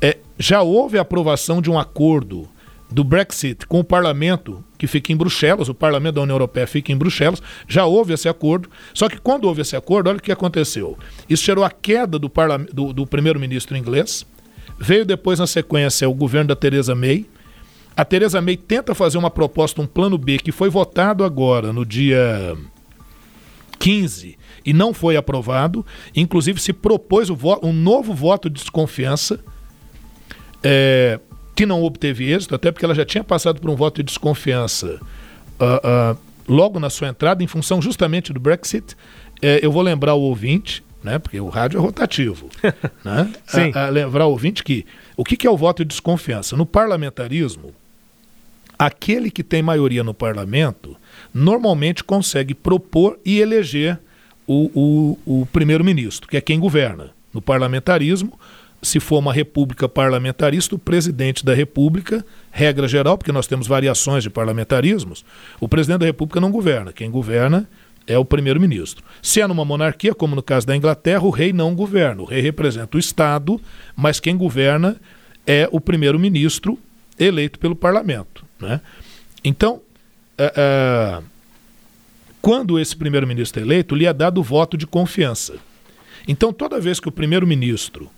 [0.00, 2.48] é, já houve aprovação de um acordo
[2.90, 6.90] do Brexit com o parlamento que fica em Bruxelas, o parlamento da União Europeia fica
[6.90, 8.68] em Bruxelas, já houve esse acordo.
[8.92, 10.98] Só que quando houve esse acordo, olha o que aconteceu.
[11.28, 12.30] Isso gerou a queda do,
[12.72, 14.26] do, do primeiro-ministro inglês,
[14.78, 17.26] veio depois na sequência o governo da Theresa May.
[18.00, 21.84] A Theresa May tenta fazer uma proposta, um plano B, que foi votado agora, no
[21.84, 22.56] dia
[23.78, 25.84] 15, e não foi aprovado.
[26.16, 29.38] Inclusive se propôs um novo voto de desconfiança.
[30.64, 31.20] É,
[31.54, 34.98] que não obteve êxito, até porque ela já tinha passado por um voto de desconfiança
[35.60, 38.96] uh, uh, logo na sua entrada, em função justamente do Brexit.
[39.42, 42.48] É, eu vou lembrar o ouvinte, né, porque o rádio é rotativo,
[43.04, 43.72] né, Sim.
[43.74, 44.86] A, a lembrar o ouvinte que
[45.18, 46.56] o que, que é o voto de desconfiança?
[46.56, 47.74] No parlamentarismo,
[48.80, 50.96] aquele que tem maioria no parlamento
[51.34, 54.00] normalmente consegue propor e eleger
[54.46, 57.10] o, o, o primeiro-ministro, que é quem governa.
[57.30, 58.40] No parlamentarismo,
[58.82, 64.22] se for uma república parlamentarista, o presidente da república, regra geral, porque nós temos variações
[64.22, 65.26] de parlamentarismos,
[65.60, 66.90] o presidente da república não governa.
[66.90, 67.68] Quem governa
[68.06, 69.04] é o primeiro-ministro.
[69.20, 72.22] Se é numa monarquia, como no caso da Inglaterra, o rei não governa.
[72.22, 73.60] O rei representa o Estado,
[73.94, 74.96] mas quem governa
[75.46, 76.78] é o primeiro-ministro
[77.18, 78.48] eleito pelo parlamento.
[78.60, 78.80] Né?
[79.42, 79.80] Então,
[80.36, 81.22] é, é,
[82.42, 85.54] quando esse primeiro-ministro é eleito, lhe é dado o voto de confiança.
[86.28, 88.10] Então, toda vez que o primeiro-ministro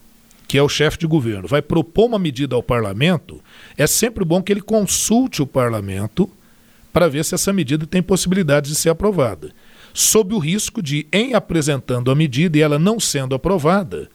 [0.52, 3.40] que é o chefe de governo, vai propor uma medida ao parlamento,
[3.74, 6.30] é sempre bom que ele consulte o parlamento
[6.92, 9.50] para ver se essa medida tem possibilidade de ser aprovada.
[9.94, 14.10] Sob o risco de, em apresentando a medida e ela não sendo aprovada,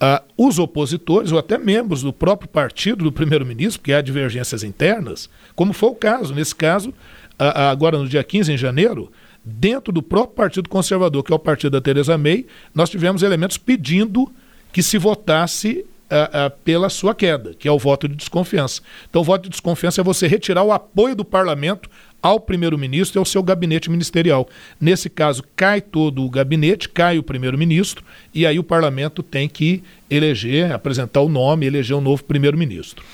[0.00, 5.28] uh, os opositores ou até membros do próprio partido do primeiro-ministro, porque há divergências internas,
[5.54, 9.10] como foi o caso, nesse caso, uh, agora no dia 15 de janeiro,
[9.44, 13.56] dentro do próprio Partido Conservador, que é o partido da Teresa May, nós tivemos elementos
[13.56, 14.30] pedindo
[14.72, 18.82] que se votasse uh, uh, pela sua queda, que é o voto de desconfiança.
[19.08, 21.88] Então, o voto de desconfiança é você retirar o apoio do parlamento
[22.22, 24.48] ao primeiro-ministro e ao seu gabinete ministerial.
[24.80, 29.82] Nesse caso, cai todo o gabinete, cai o primeiro-ministro, e aí o parlamento tem que
[30.10, 33.04] eleger, apresentar o nome, eleger um novo primeiro-ministro.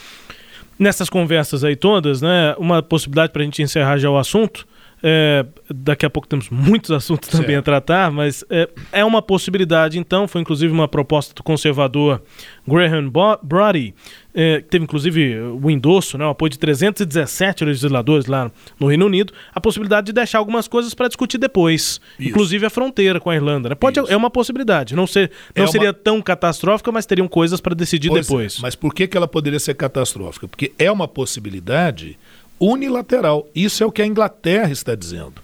[0.79, 4.67] Nessas conversas aí todas, né, uma possibilidade para a gente encerrar já o assunto,
[5.03, 7.59] é, daqui a pouco temos muitos assuntos também certo.
[7.59, 10.29] a tratar, mas é, é, uma possibilidade, então.
[10.29, 12.23] Foi inclusive uma proposta do conservador
[12.67, 13.11] Graham
[13.43, 13.95] Brody,
[14.35, 19.07] é, que teve inclusive o endosso, né, o apoio de 317 legisladores lá no Reino
[19.07, 22.29] Unido, a possibilidade de deixar algumas coisas para discutir depois, Isso.
[22.29, 23.71] inclusive a fronteira com a Irlanda.
[23.71, 23.75] Né?
[23.75, 25.95] Pode, é uma possibilidade, não, ser, não é seria uma...
[25.95, 28.59] tão catastrófica, mas teriam coisas para decidir pois é, depois.
[28.61, 30.47] mas por que, que ela poderia ser catastrófica?
[30.47, 32.17] Porque é uma possibilidade
[32.62, 33.48] unilateral.
[33.53, 35.35] Isso é o que a Inglaterra está dizendo.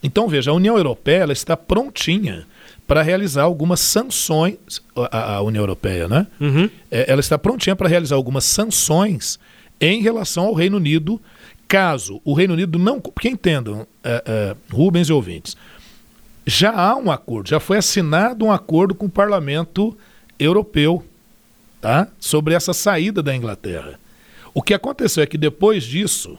[0.00, 2.46] Então, veja, a União Europeia ela está prontinha
[2.86, 4.56] para realizar algumas sanções,
[5.10, 6.26] a, a União Europeia, né?
[6.40, 6.70] Uhum.
[6.88, 9.38] É, ela está prontinha para realizar algumas sanções
[9.80, 11.20] em relação ao Reino Unido,
[11.66, 13.00] caso o Reino Unido não.
[13.00, 15.56] Porque entendam, é, é, Rubens e ouvintes,
[16.46, 19.98] já há um acordo, já foi assinado um acordo com o Parlamento
[20.38, 21.04] Europeu
[21.80, 22.06] tá?
[22.20, 23.98] sobre essa saída da Inglaterra.
[24.54, 26.38] O que aconteceu é que depois disso,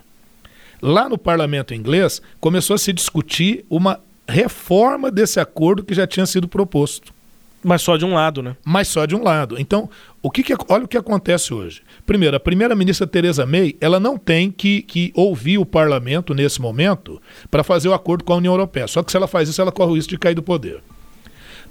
[0.82, 6.26] Lá no parlamento inglês, começou a se discutir uma reforma desse acordo que já tinha
[6.26, 7.14] sido proposto.
[7.62, 8.56] Mas só de um lado, né?
[8.64, 9.60] Mas só de um lado.
[9.60, 9.90] Então,
[10.22, 11.82] o que, que olha o que acontece hoje.
[12.06, 17.22] Primeiro, a primeira-ministra Teresa May, ela não tem que, que ouvir o parlamento nesse momento
[17.52, 18.88] para fazer o acordo com a União Europeia.
[18.88, 20.82] Só que se ela faz isso, ela corre o risco de cair do poder.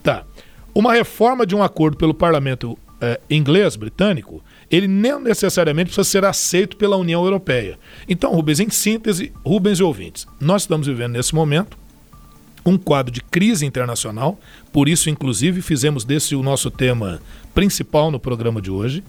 [0.03, 0.25] Tá.
[0.75, 6.24] Uma reforma de um acordo pelo parlamento eh, inglês, britânico, ele não necessariamente precisa ser
[6.24, 7.78] aceito pela União Europeia.
[8.09, 11.76] Então, Rubens, em síntese, Rubens e ouvintes, nós estamos vivendo nesse momento
[12.66, 14.38] um quadro de crise internacional,
[14.70, 17.20] por isso, inclusive, fizemos desse o nosso tema
[17.54, 19.02] principal no programa de hoje.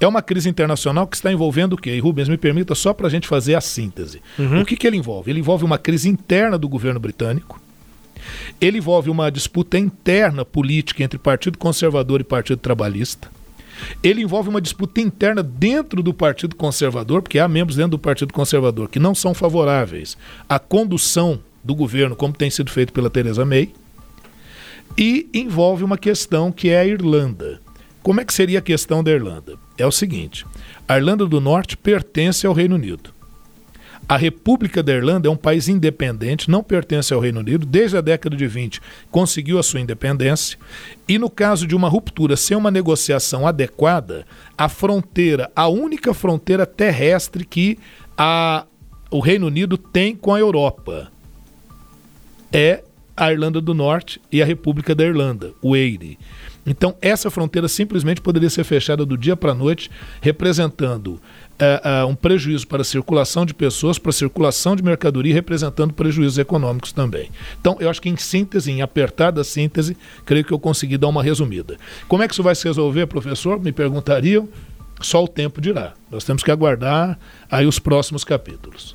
[0.00, 1.94] É uma crise internacional que está envolvendo o quê?
[1.94, 4.22] E Rubens, me permita só para a gente fazer a síntese.
[4.38, 4.62] Uhum.
[4.62, 5.30] O que, que ele envolve?
[5.30, 7.60] Ele envolve uma crise interna do governo britânico,
[8.60, 13.28] ele envolve uma disputa interna política entre Partido Conservador e Partido Trabalhista
[14.02, 18.32] ele envolve uma disputa interna dentro do Partido Conservador, porque há membros dentro do Partido
[18.32, 20.16] Conservador que não são favoráveis
[20.48, 23.70] à condução do governo, como tem sido feito pela Theresa May,
[24.96, 27.60] e envolve uma questão que é a Irlanda.
[28.02, 29.56] Como é que seria a questão da Irlanda?
[29.78, 30.44] É o seguinte:
[30.88, 33.11] a Irlanda do Norte pertence ao Reino Unido.
[34.08, 38.00] A República da Irlanda é um país independente, não pertence ao Reino Unido, desde a
[38.00, 40.58] década de 20 conseguiu a sua independência,
[41.08, 44.26] e no caso de uma ruptura sem uma negociação adequada,
[44.58, 47.78] a fronteira, a única fronteira terrestre que
[48.16, 48.66] a,
[49.10, 51.10] o Reino Unido tem com a Europa
[52.52, 52.82] é
[53.16, 56.18] a Irlanda do Norte e a República da Irlanda, o Eire.
[56.64, 61.20] Então, essa fronteira simplesmente poderia ser fechada do dia para a noite, representando
[61.62, 65.94] uh, uh, um prejuízo para a circulação de pessoas, para a circulação de mercadoria, representando
[65.94, 67.30] prejuízos econômicos também.
[67.60, 71.22] Então, eu acho que em síntese, em apertada síntese, creio que eu consegui dar uma
[71.22, 71.76] resumida.
[72.08, 73.60] Como é que isso vai se resolver, professor?
[73.60, 74.48] Me perguntariam.
[75.00, 75.94] Só o tempo dirá.
[76.10, 77.18] Nós temos que aguardar
[77.50, 78.94] aí os próximos capítulos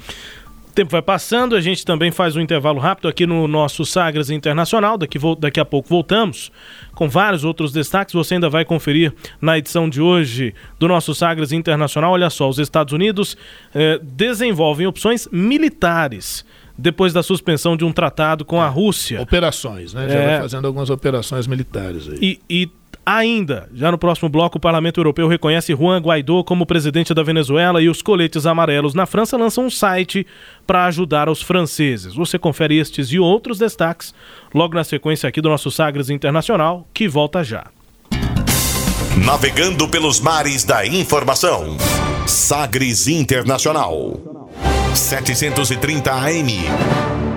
[0.77, 4.95] tempo vai passando, a gente também faz um intervalo rápido aqui no nosso Sagres Internacional.
[4.95, 6.51] Daqui, daqui a pouco voltamos
[6.93, 8.13] com vários outros destaques.
[8.13, 9.11] Você ainda vai conferir
[9.41, 12.11] na edição de hoje do nosso Sagres Internacional.
[12.11, 13.35] Olha só, os Estados Unidos
[13.73, 16.45] eh, desenvolvem opções militares
[16.77, 19.19] depois da suspensão de um tratado com a Rússia.
[19.19, 20.07] Operações, né?
[20.07, 20.27] Já é...
[20.27, 22.19] vai fazendo algumas operações militares aí.
[22.21, 22.69] E, e
[23.09, 27.81] Ainda, já no próximo bloco, o Parlamento Europeu reconhece Juan Guaidó como presidente da Venezuela
[27.81, 30.27] e os coletes amarelos na França lançam um site
[30.65, 32.13] para ajudar os franceses.
[32.15, 34.13] Você confere estes e outros destaques
[34.53, 37.67] logo na sequência aqui do nosso Sagres Internacional, que volta já.
[39.25, 41.77] Navegando pelos mares da informação.
[42.27, 44.19] Sagres Internacional.
[44.93, 47.36] 730 AM.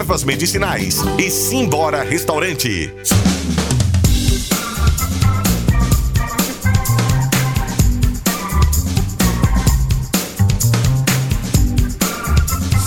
[0.00, 2.90] Ervas Medicinais e Simbora Restaurante.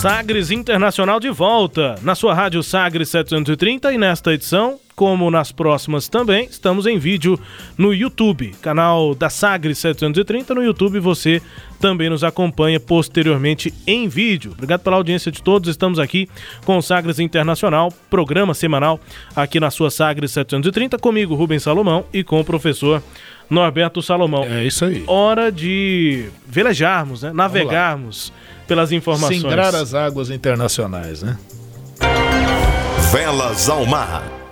[0.02, 6.08] Sagres Internacional de volta na sua rádio Sagres 730 e nesta edição, como nas próximas
[6.08, 7.38] também, estamos em vídeo
[7.76, 11.42] no YouTube, canal da Sagres 730 no YouTube, você
[11.80, 14.52] também nos acompanha posteriormente em vídeo.
[14.52, 15.68] Obrigado pela audiência de todos.
[15.68, 16.28] Estamos aqui
[16.64, 18.98] com o Sagres Internacional, programa semanal
[19.34, 23.02] aqui na sua Sagres 730 comigo Rubens Salomão e com o professor
[23.50, 24.44] Norberto Salomão.
[24.44, 25.04] É isso aí.
[25.06, 27.32] Hora de velejarmos, né?
[27.32, 28.32] Navegarmos
[28.66, 29.42] pelas informações.
[29.42, 31.36] Singrar as águas internacionais, né?
[33.12, 34.43] Velas ao mar.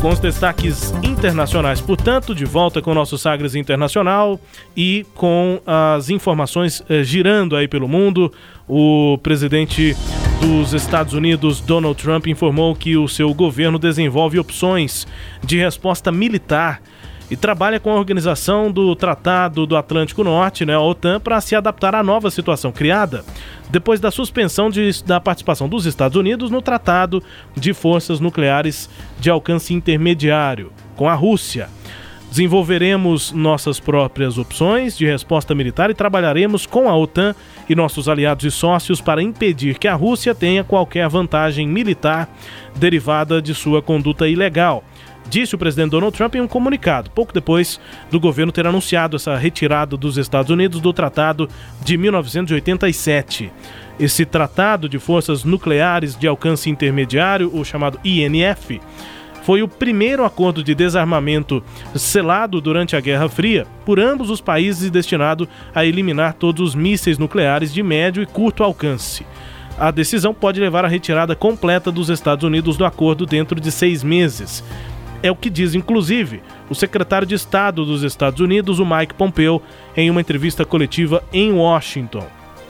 [0.00, 4.40] Com os destaques internacionais, portanto, de volta com o nosso Sagres Internacional
[4.76, 8.32] e com as informações eh, girando aí pelo mundo.
[8.68, 9.96] O presidente
[10.40, 15.04] dos Estados Unidos, Donald Trump, informou que o seu governo desenvolve opções
[15.42, 16.80] de resposta militar
[17.30, 21.54] e trabalha com a organização do Tratado do Atlântico Norte, né, a OTAN, para se
[21.54, 23.24] adaptar à nova situação criada
[23.70, 27.22] depois da suspensão de, da participação dos Estados Unidos no Tratado
[27.54, 28.88] de Forças Nucleares
[29.20, 31.68] de Alcance Intermediário com a Rússia.
[32.30, 37.34] Desenvolveremos nossas próprias opções de resposta militar e trabalharemos com a OTAN
[37.68, 42.28] e nossos aliados e sócios para impedir que a Rússia tenha qualquer vantagem militar
[42.76, 44.84] derivada de sua conduta ilegal
[45.28, 49.36] disse o presidente Donald Trump em um comunicado, pouco depois do governo ter anunciado essa
[49.36, 51.48] retirada dos Estados Unidos do Tratado
[51.82, 53.52] de 1987.
[53.98, 58.80] Esse Tratado de Forças Nucleares de Alcance Intermediário, o chamado INF,
[59.42, 61.64] foi o primeiro acordo de desarmamento
[61.94, 67.16] selado durante a Guerra Fria por ambos os países destinado a eliminar todos os mísseis
[67.16, 69.24] nucleares de médio e curto alcance.
[69.78, 74.02] A decisão pode levar à retirada completa dos Estados Unidos do acordo dentro de seis
[74.02, 74.62] meses.
[75.22, 76.40] É o que diz, inclusive,
[76.70, 79.60] o secretário de Estado dos Estados Unidos, o Mike Pompeo,
[79.96, 82.24] em uma entrevista coletiva em Washington.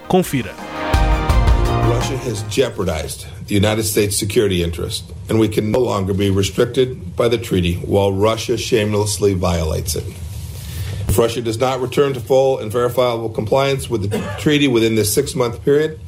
[0.06, 0.54] Confira.
[1.88, 7.16] Russia has jeopardized the United States security interest, and we can no longer be restricted
[7.16, 10.04] by the treaty while Russia shamelessly violates it.
[11.08, 15.12] If Russia does not return to full and verifiable compliance with the treaty within this
[15.12, 15.98] six month period,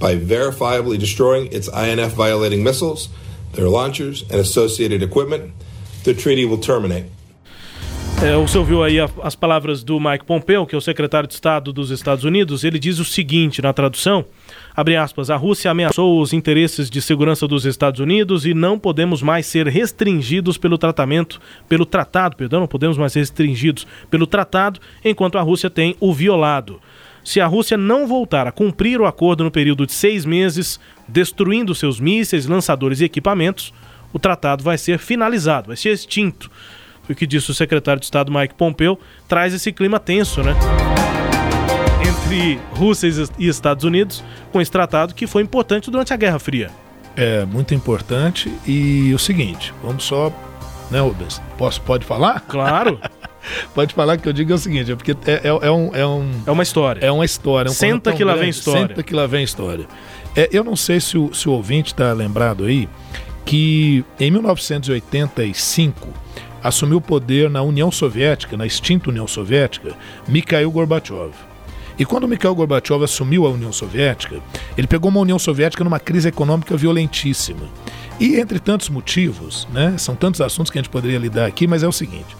[0.00, 3.08] by verifiably destroying its INF violating missiles,
[3.52, 5.52] their launchers, and associated equipment,
[6.04, 7.06] the treaty will terminate.
[8.22, 11.34] É, você ouviu aí a, as palavras do Mike Pompeo, que é o secretário de
[11.34, 12.62] Estado dos Estados Unidos.
[12.62, 14.24] Ele diz o seguinte na tradução:
[14.74, 19.20] abre aspas, a Rússia ameaçou os interesses de segurança dos Estados Unidos e não podemos
[19.20, 24.80] mais ser restringidos pelo tratamento, pelo tratado, perdão, não podemos mais ser restringidos pelo tratado,
[25.04, 26.80] enquanto a Rússia tem o violado.
[27.24, 30.78] Se a Rússia não voltar a cumprir o acordo no período de seis meses,
[31.08, 33.72] destruindo seus mísseis, lançadores e equipamentos,
[34.14, 36.48] o tratado vai ser finalizado, vai ser extinto.
[37.02, 38.96] Foi o que disse o secretário de Estado Mike Pompeo,
[39.28, 40.54] traz esse clima tenso, né?
[42.00, 46.70] Entre Rússia e Estados Unidos, com esse tratado que foi importante durante a Guerra Fria.
[47.16, 50.32] É muito importante e o seguinte, vamos só,
[50.90, 51.42] né, Rubens?
[51.58, 52.40] Posso, pode falar?
[52.42, 53.00] Claro.
[53.74, 56.06] pode falar que eu digo é o seguinte, é porque é, é, é, um, é
[56.06, 56.30] um.
[56.46, 57.04] É uma história.
[57.04, 57.68] É uma história.
[57.68, 58.88] É um Senta que lá vem história.
[58.88, 59.86] Senta que lá vem história.
[60.36, 62.88] É, eu não sei se o, se o ouvinte está lembrado aí
[63.44, 66.08] que em 1985
[66.62, 69.94] assumiu o poder na União Soviética, na extinta União Soviética,
[70.26, 71.32] Mikhail Gorbachev.
[71.98, 74.40] E quando Mikhail Gorbachev assumiu a União Soviética,
[74.76, 77.68] ele pegou uma União Soviética numa crise econômica violentíssima.
[78.18, 81.82] E entre tantos motivos, né, são tantos assuntos que a gente poderia lidar aqui, mas
[81.82, 82.36] é o seguinte: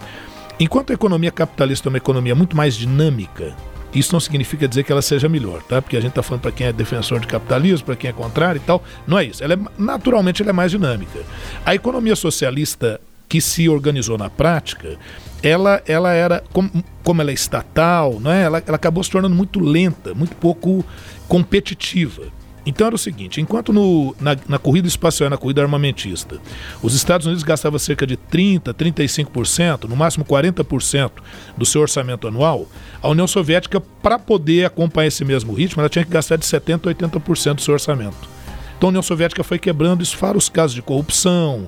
[0.59, 3.55] enquanto a economia capitalista é uma economia muito mais dinâmica,
[3.95, 5.81] isso não significa dizer que ela seja melhor, tá?
[5.81, 8.59] Porque a gente está falando para quem é defensor de capitalismo, para quem é contrário
[8.59, 8.83] e tal.
[9.07, 9.43] Não é isso.
[9.43, 11.19] Ela é, naturalmente ela é mais dinâmica.
[11.65, 14.97] A economia socialista que se organizou na prática,
[15.41, 16.69] ela, ela era, como,
[17.03, 18.43] como ela é estatal, não é?
[18.43, 20.85] ela, ela acabou se tornando muito lenta, muito pouco
[21.27, 22.23] competitiva.
[22.65, 26.39] Então era o seguinte: enquanto no, na, na, corrida espacial na corrida armamentista,
[26.81, 31.11] os Estados Unidos gastavam cerca de 30%, 35%, no máximo 40%
[31.55, 32.67] do seu orçamento anual,
[33.01, 36.89] a União Soviética, para poder acompanhar esse mesmo ritmo, ela tinha que gastar de 70%
[36.89, 38.35] a 80% do seu orçamento.
[38.77, 41.67] Então a União Soviética foi quebrando isso, os casos de corrupção,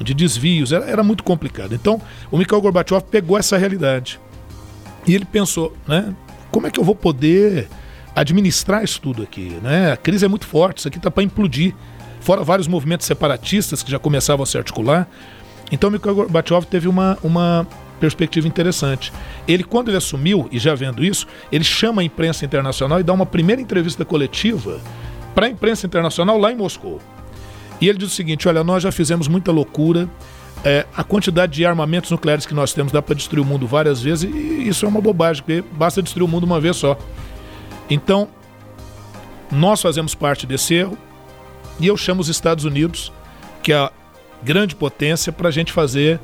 [0.00, 1.74] de desvios, era, era muito complicado.
[1.74, 4.20] Então o Mikhail Gorbachev pegou essa realidade
[5.06, 6.14] e ele pensou, né?
[6.50, 7.68] Como é que eu vou poder
[8.16, 9.58] administrar isso tudo aqui.
[9.62, 9.92] Né?
[9.92, 11.74] A crise é muito forte, isso aqui está para implodir.
[12.20, 15.06] Fora vários movimentos separatistas que já começavam a se articular.
[15.70, 17.66] Então Mikhail Gorbachev teve uma, uma
[18.00, 19.12] perspectiva interessante.
[19.46, 23.12] Ele, quando ele assumiu, e já vendo isso, ele chama a imprensa internacional e dá
[23.12, 24.80] uma primeira entrevista coletiva
[25.34, 27.00] para a imprensa internacional lá em Moscou.
[27.80, 30.08] E ele diz o seguinte: olha, nós já fizemos muita loucura.
[30.64, 34.00] É, a quantidade de armamentos nucleares que nós temos dá para destruir o mundo várias
[34.02, 36.98] vezes, e isso é uma bobagem, porque basta destruir o mundo uma vez só.
[37.88, 38.28] Então,
[39.50, 40.98] nós fazemos parte desse erro
[41.78, 43.12] e eu chamo os Estados Unidos,
[43.62, 43.92] que é a
[44.42, 46.20] grande potência, para a gente fazer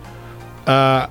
[0.62, 1.10] uh,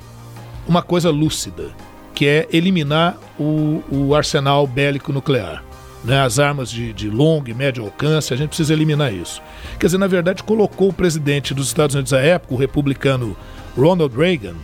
[0.67, 1.69] uma coisa lúcida,
[2.13, 5.63] que é eliminar o, o arsenal bélico nuclear.
[6.03, 9.39] Né, as armas de, de longo e médio alcance, a gente precisa eliminar isso.
[9.79, 13.37] Quer dizer, na verdade, colocou o presidente dos Estados Unidos à época, o republicano
[13.77, 14.55] Ronald Reagan,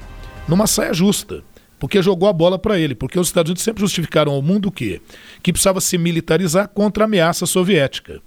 [0.48, 1.44] numa saia justa
[1.80, 4.72] porque jogou a bola para ele, porque os Estados Unidos sempre justificaram ao mundo o
[4.72, 5.02] quê?
[5.44, 8.22] Que precisava se militarizar contra a ameaça soviética.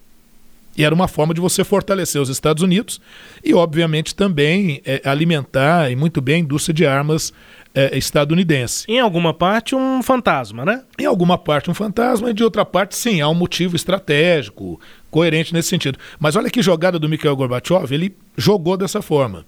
[0.77, 3.01] E era uma forma de você fortalecer os Estados Unidos
[3.45, 7.33] e, obviamente, também é, alimentar e muito bem a indústria de armas
[7.75, 8.85] é, estadunidense.
[8.89, 10.83] Em alguma parte, um fantasma, né?
[10.99, 14.81] Em alguma parte, um fantasma, e de outra parte, sim, há um motivo estratégico,
[15.11, 15.99] coerente nesse sentido.
[16.19, 19.45] Mas olha que jogada do Mikhail Gorbachev, ele jogou dessa forma.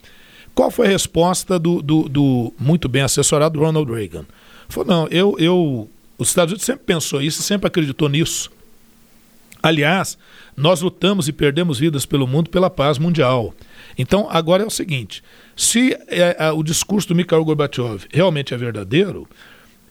[0.55, 4.27] Qual foi a resposta do, do, do muito bem assessorado Ronald Reagan?
[4.69, 5.89] Falou, não, eu, eu,
[6.19, 8.51] os Estados Unidos sempre pensou isso, sempre acreditou nisso.
[9.63, 10.19] Aliás,
[10.57, 13.55] nós lutamos e perdemos vidas pelo mundo pela paz mundial.
[13.97, 15.23] Então, agora é o seguinte:
[15.57, 19.29] se é, o discurso do Mikhail Gorbachev realmente é verdadeiro,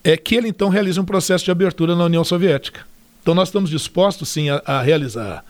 [0.03, 2.81] é que ele então realiza um processo de abertura na União Soviética.
[3.21, 5.45] Então, nós estamos dispostos, sim, a, a realizar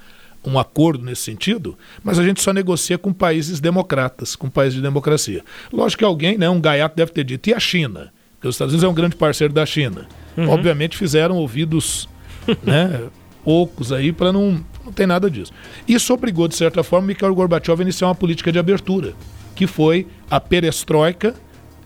[0.46, 4.82] um acordo nesse sentido, mas a gente só negocia com países democratas, com países de
[4.82, 5.44] democracia.
[5.72, 8.12] Lógico que alguém, né, um gaiato deve ter dito, e a China?
[8.34, 10.08] Porque os Estados Unidos é um grande parceiro da China.
[10.36, 10.50] Uhum.
[10.50, 12.10] Obviamente fizeram ouvidos
[12.64, 13.08] né,
[13.44, 14.64] poucos aí para não.
[14.84, 15.54] Não tem nada disso.
[15.88, 19.14] Isso obrigou, de certa forma, Mikhail Gorbachev a iniciar uma política de abertura,
[19.56, 21.36] que foi a perestroika,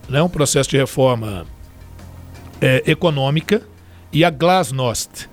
[0.08, 1.46] né, um processo de reforma
[2.62, 3.62] é, econômica,
[4.14, 5.28] e a glasnost,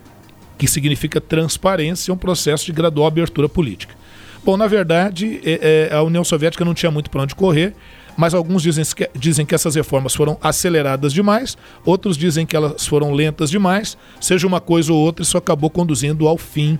[0.62, 3.96] que significa transparência, é um processo de gradual abertura política.
[4.44, 7.74] Bom, na verdade, é, é, a União Soviética não tinha muito para onde correr,
[8.16, 12.86] mas alguns dizem que, dizem que essas reformas foram aceleradas demais, outros dizem que elas
[12.86, 16.78] foram lentas demais, seja uma coisa ou outra, isso acabou conduzindo ao fim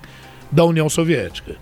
[0.49, 1.57] da União Soviética.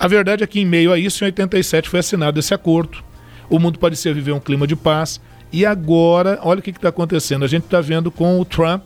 [0.00, 3.04] A verdade é que, em meio a isso, em 87 foi assinado esse acordo,
[3.50, 5.20] o mundo parecia viver um clima de paz,
[5.52, 8.82] e agora, olha o que está acontecendo, a gente está vendo com o Trump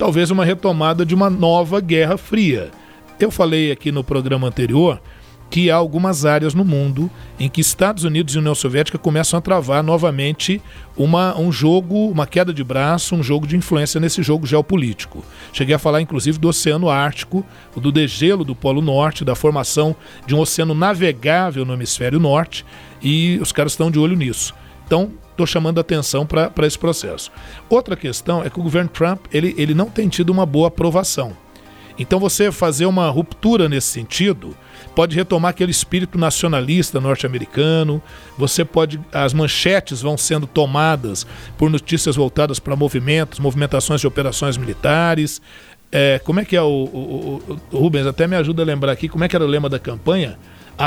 [0.00, 2.70] talvez uma retomada de uma nova Guerra Fria.
[3.18, 4.98] Eu falei aqui no programa anterior
[5.50, 9.42] que há algumas áreas no mundo em que Estados Unidos e União Soviética começam a
[9.42, 10.62] travar novamente
[10.96, 15.22] uma, um jogo, uma queda de braço, um jogo de influência nesse jogo geopolítico.
[15.52, 17.44] Cheguei a falar inclusive do Oceano Ártico,
[17.76, 19.94] do degelo do Polo Norte, da formação
[20.26, 22.64] de um oceano navegável no hemisfério norte,
[23.02, 24.54] e os caras estão de olho nisso.
[24.90, 27.30] Então, estou chamando a atenção para esse processo.
[27.68, 31.36] Outra questão é que o governo Trump ele, ele não tem tido uma boa aprovação.
[31.96, 34.56] Então você fazer uma ruptura nesse sentido
[34.92, 38.02] pode retomar aquele espírito nacionalista norte-americano.
[38.36, 41.24] Você pode as manchetes vão sendo tomadas
[41.56, 45.40] por notícias voltadas para movimentos, movimentações de operações militares.
[45.92, 48.90] É, como é que é o, o, o, o Rubens até me ajuda a lembrar
[48.90, 50.36] aqui como é que era o lema da campanha?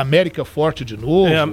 [0.02, 1.28] América forte de novo.
[1.28, 1.46] É,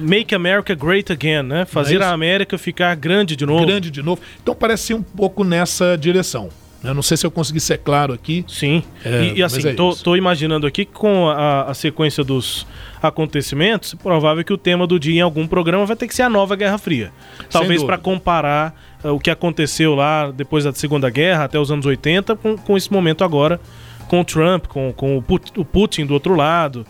[0.00, 1.64] make America Great Again, né?
[1.64, 3.66] Fazer é a América ficar grande de novo.
[3.66, 4.20] Grande de novo.
[4.42, 6.50] Então parece ser um pouco nessa direção.
[6.84, 8.44] Eu não sei se eu consegui ser claro aqui.
[8.46, 8.82] Sim.
[9.02, 12.66] É, e, e, assim, é tô, tô, imaginando aqui que com a, a, sequência dos
[13.02, 16.22] acontecimentos, é provável que o tema do dia em algum programa vai ter que ser
[16.22, 17.10] a nova Guerra Fria.
[17.50, 21.86] Talvez para comparar uh, o que aconteceu lá depois da Segunda Guerra, até os anos
[21.86, 23.58] 80, com, com esse momento agora,
[24.06, 25.16] com o Trump, com, com
[25.56, 26.86] o Putin do outro lado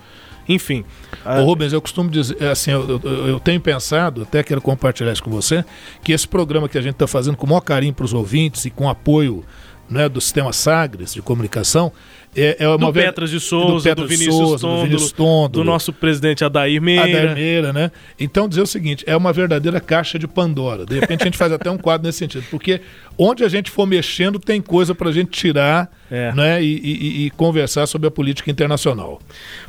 [0.49, 0.85] enfim.
[1.25, 5.23] Ô, Rubens, eu costumo dizer, assim, eu, eu, eu, tenho pensado, até quero compartilhar isso
[5.23, 5.65] com você,
[6.03, 8.65] que esse programa que a gente está fazendo com o maior carinho para os ouvintes
[8.65, 9.45] e com apoio
[9.89, 11.93] né, do sistema Sagres de comunicação,
[12.37, 15.15] é, é uma do Petras de Souza, do, do Vinícius Souza, do, Vinícius
[15.51, 17.05] do nosso presidente Adair Meira.
[17.05, 17.91] Adair Meira, né?
[18.19, 20.85] Então dizer o seguinte, é uma verdadeira caixa de Pandora.
[20.85, 22.81] De repente a gente faz até um quadro nesse sentido, porque
[23.17, 26.33] onde a gente for mexendo tem coisa para a gente tirar é.
[26.33, 29.21] né, e, e, e, conversar sobre a política internacional.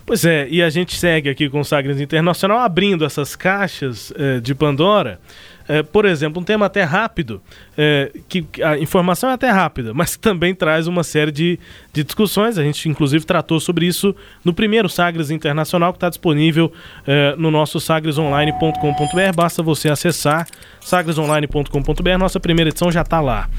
[0.06, 4.40] Pois é, e a gente segue aqui com o Sagres Internacional abrindo essas caixas eh,
[4.40, 5.20] de Pandora.
[5.68, 7.42] É, por exemplo, um tema até rápido,
[7.78, 11.60] é, que a informação é até rápida, mas também traz uma série de,
[11.92, 12.58] de discussões.
[12.58, 16.72] A gente, inclusive, tratou sobre isso no primeiro Sagres Internacional, que está disponível
[17.08, 19.36] é, no nosso sagresonline.com.br.
[19.36, 20.48] Basta você acessar
[20.82, 22.18] sagresonline.com.br.
[22.20, 23.50] Nossa primeira edição já está lá.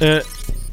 [0.00, 0.22] É,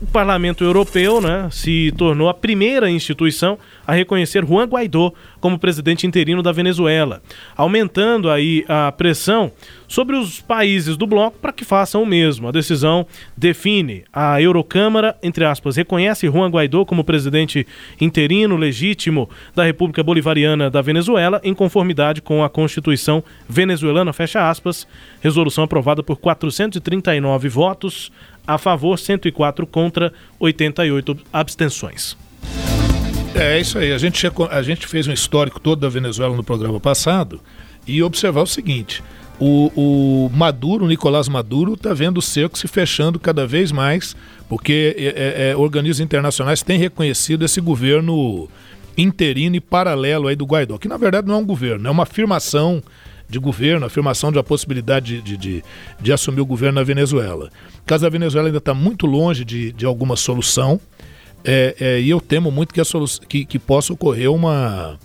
[0.02, 6.08] o Parlamento Europeu né, se tornou a primeira instituição a reconhecer Juan Guaidó como presidente
[6.08, 7.22] interino da Venezuela,
[7.56, 9.52] aumentando aí a pressão
[9.88, 12.48] sobre os países do bloco para que façam o mesmo.
[12.48, 17.68] A decisão define a Eurocâmara, entre aspas, reconhece Juan Guaidó como presidente
[18.00, 24.88] interino legítimo da República Bolivariana da Venezuela em conformidade com a Constituição venezuelana, fecha aspas,
[25.20, 28.12] resolução aprovada por 439 votos
[28.46, 32.18] a favor, 104 contra, 88 abstenções.
[33.36, 33.94] É isso aí.
[33.94, 37.40] A gente, a gente fez um histórico todo da Venezuela no programa passado
[37.88, 39.02] e observar o seguinte:
[39.40, 44.16] o, o Maduro, o Nicolás Maduro, está vendo o cerco se fechando cada vez mais,
[44.50, 48.50] porque é, é, é, organismos internacionais têm reconhecido esse governo
[48.98, 52.04] interino e paralelo aí do Guaidó, que na verdade não é um governo, é uma
[52.04, 52.84] afirmação
[53.32, 55.64] de governo, afirmação de possibilidade de, de, de,
[56.00, 57.50] de assumir o governo na Venezuela.
[57.80, 60.80] O caso da Venezuela ainda está muito longe de, de alguma solução,
[61.44, 62.84] é, é, e eu temo muito que, a
[63.28, 65.00] que, que possa ocorrer uma,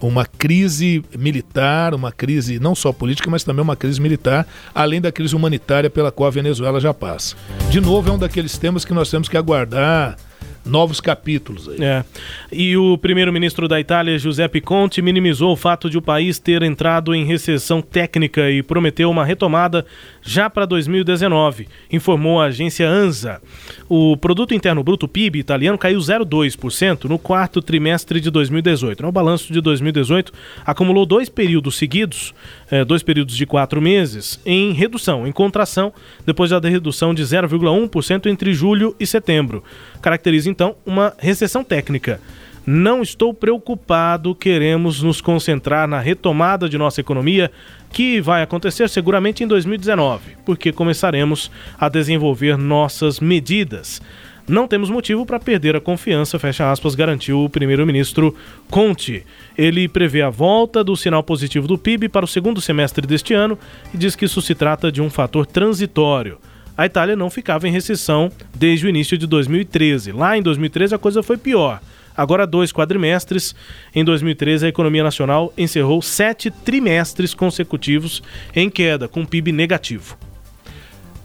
[0.00, 5.12] uma crise militar, uma crise não só política, mas também uma crise militar, além da
[5.12, 7.36] crise humanitária pela qual a Venezuela já passa.
[7.70, 10.16] De novo, é um daqueles temas que nós temos que aguardar
[10.64, 11.82] novos capítulos aí.
[11.82, 12.04] É.
[12.52, 17.14] E o primeiro-ministro da Itália, Giuseppe Conte, minimizou o fato de o país ter entrado
[17.14, 19.84] em recessão técnica e prometeu uma retomada
[20.22, 23.40] já para 2019, informou a agência ANSA.
[23.88, 29.02] O produto interno bruto PIB italiano caiu 0,2% no quarto trimestre de 2018.
[29.02, 30.32] No balanço de 2018
[30.64, 32.34] acumulou dois períodos seguidos,
[32.70, 35.92] é, dois períodos de quatro meses, em redução, em contração,
[36.24, 39.64] depois da redução de 0,1% entre julho e setembro.
[40.00, 42.20] Caracteriza então uma recessão técnica.
[42.66, 47.50] Não estou preocupado, queremos nos concentrar na retomada de nossa economia,
[47.92, 54.00] que vai acontecer seguramente em 2019, porque começaremos a desenvolver nossas medidas.
[54.48, 58.34] Não temos motivo para perder a confiança, fecha aspas, garantiu o primeiro-ministro
[58.68, 59.24] Conte.
[59.56, 63.58] Ele prevê a volta do sinal positivo do PIB para o segundo semestre deste ano
[63.94, 66.38] e diz que isso se trata de um fator transitório
[66.80, 70.12] a Itália não ficava em recessão desde o início de 2013.
[70.12, 71.78] Lá em 2013 a coisa foi pior.
[72.16, 73.54] Agora, dois quadrimestres.
[73.94, 78.22] Em 2013, a economia nacional encerrou sete trimestres consecutivos
[78.54, 80.16] em queda, com PIB negativo.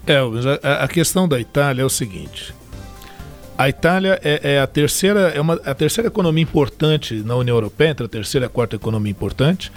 [0.06, 0.18] É,
[0.62, 2.54] a, a questão da Itália é o seguinte:
[3.58, 7.90] a Itália é, é, a terceira é uma, a terceira economia importante na União Europeia,
[7.90, 9.72] entre a terceira e a quarta economia importante,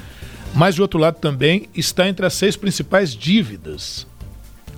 [0.54, 4.09] mas de outro lado também está entre as seis principais dívidas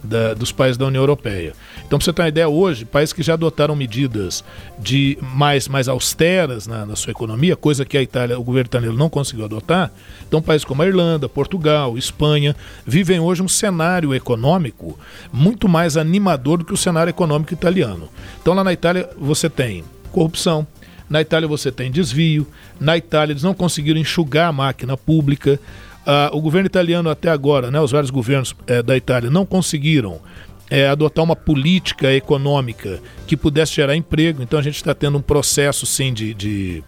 [0.04, 1.54] da, dos países da União Europeia.
[1.86, 4.44] Então, para você ter uma ideia, hoje, países que já adotaram medidas
[4.80, 8.98] de mais, mais austeras na, na, sua economia, coisa que a Itália, o governo italiano
[8.98, 9.92] não conseguiu adotar,
[10.28, 14.98] então países como a Irlanda, Portugal, Espanha, vivem hoje um cenário econômico
[15.32, 18.10] muito mais animador do que o cenário econômico italiano.
[18.42, 20.66] Então, lá na Itália, você tem corrupção,
[21.10, 22.48] na Itália você tem desvio,
[22.80, 25.60] na Itália eles não conseguiram enxugar a máquina pública,
[26.02, 30.20] Uh, o governo italiano até agora, né, os vários governos eh, da Itália não conseguiram
[30.68, 34.42] eh, adotar uma política econômica que pudesse gerar emprego.
[34.42, 36.84] Então a gente está tendo um processo sim de, de,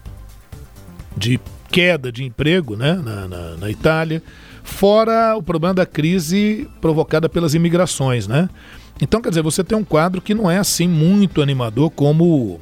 [1.16, 1.38] de
[1.70, 4.22] queda de emprego né, na, na, na, Itália,
[4.62, 8.26] fora o problema da crise provocada pelas imigrações.
[8.26, 8.48] Né?
[9.00, 12.60] Então, quer dizer, você tem um quadro que não é assim muito animador como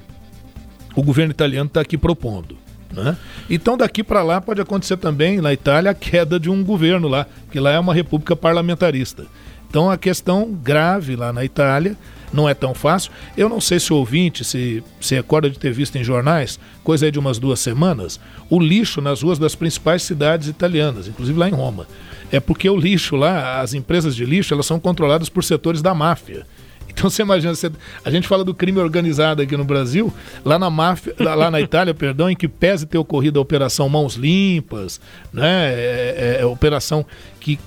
[0.96, 2.57] o governo italiano está aqui propondo.
[2.93, 3.16] Né?
[3.49, 7.26] Então daqui para lá pode acontecer também na Itália a queda de um governo lá,
[7.51, 9.26] que lá é uma república parlamentarista.
[9.68, 11.97] Então a questão grave lá na Itália
[12.32, 13.11] não é tão fácil.
[13.36, 17.11] Eu não sei se o ouvinte se, se recorda de ter visto em jornais, coisa
[17.11, 18.18] de umas duas semanas,
[18.49, 21.86] o lixo nas ruas das principais cidades italianas, inclusive lá em Roma.
[22.30, 25.95] É porque o lixo lá, as empresas de lixo, elas são controladas por setores da
[25.95, 26.47] máfia.
[26.93, 27.70] Então você imagina, você,
[28.05, 30.12] a gente fala do crime organizado aqui no Brasil,
[30.45, 34.14] lá na máfia, lá na Itália, perdão, em que pese ter ocorrido a operação Mãos
[34.14, 35.01] Limpas,
[35.32, 35.72] né?
[35.72, 37.05] É, é, é operação
[37.40, 37.59] que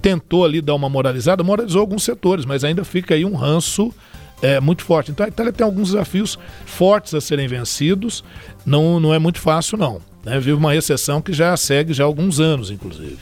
[0.00, 3.92] tentou ali dar uma moralizada, moralizou alguns setores, mas ainda fica aí um ranço
[4.40, 5.10] é, muito forte.
[5.10, 8.24] Então a Itália tem alguns desafios fortes a serem vencidos,
[8.64, 10.00] não, não é muito fácil não.
[10.24, 10.38] Né?
[10.38, 13.18] Vive uma recessão que já segue já há alguns anos, inclusive.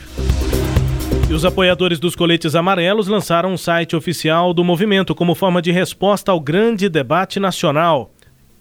[1.29, 5.72] E os apoiadores dos coletes amarelos lançaram um site oficial do movimento como forma de
[5.72, 8.12] resposta ao grande debate nacional.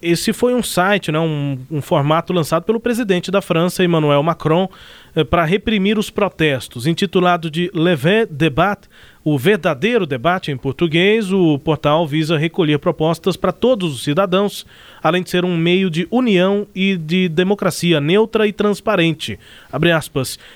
[0.01, 4.68] Esse foi um site, né, um, um formato lançado pelo presidente da França, Emmanuel Macron,
[5.16, 6.88] eh, para reprimir os protestos.
[6.88, 8.88] Intitulado de Le Vrai Débat,
[9.28, 14.67] o verdadeiro debate em português, o portal visa recolher propostas para todos os cidadãos,
[15.01, 19.39] além de ser um meio de união e de democracia neutra e transparente.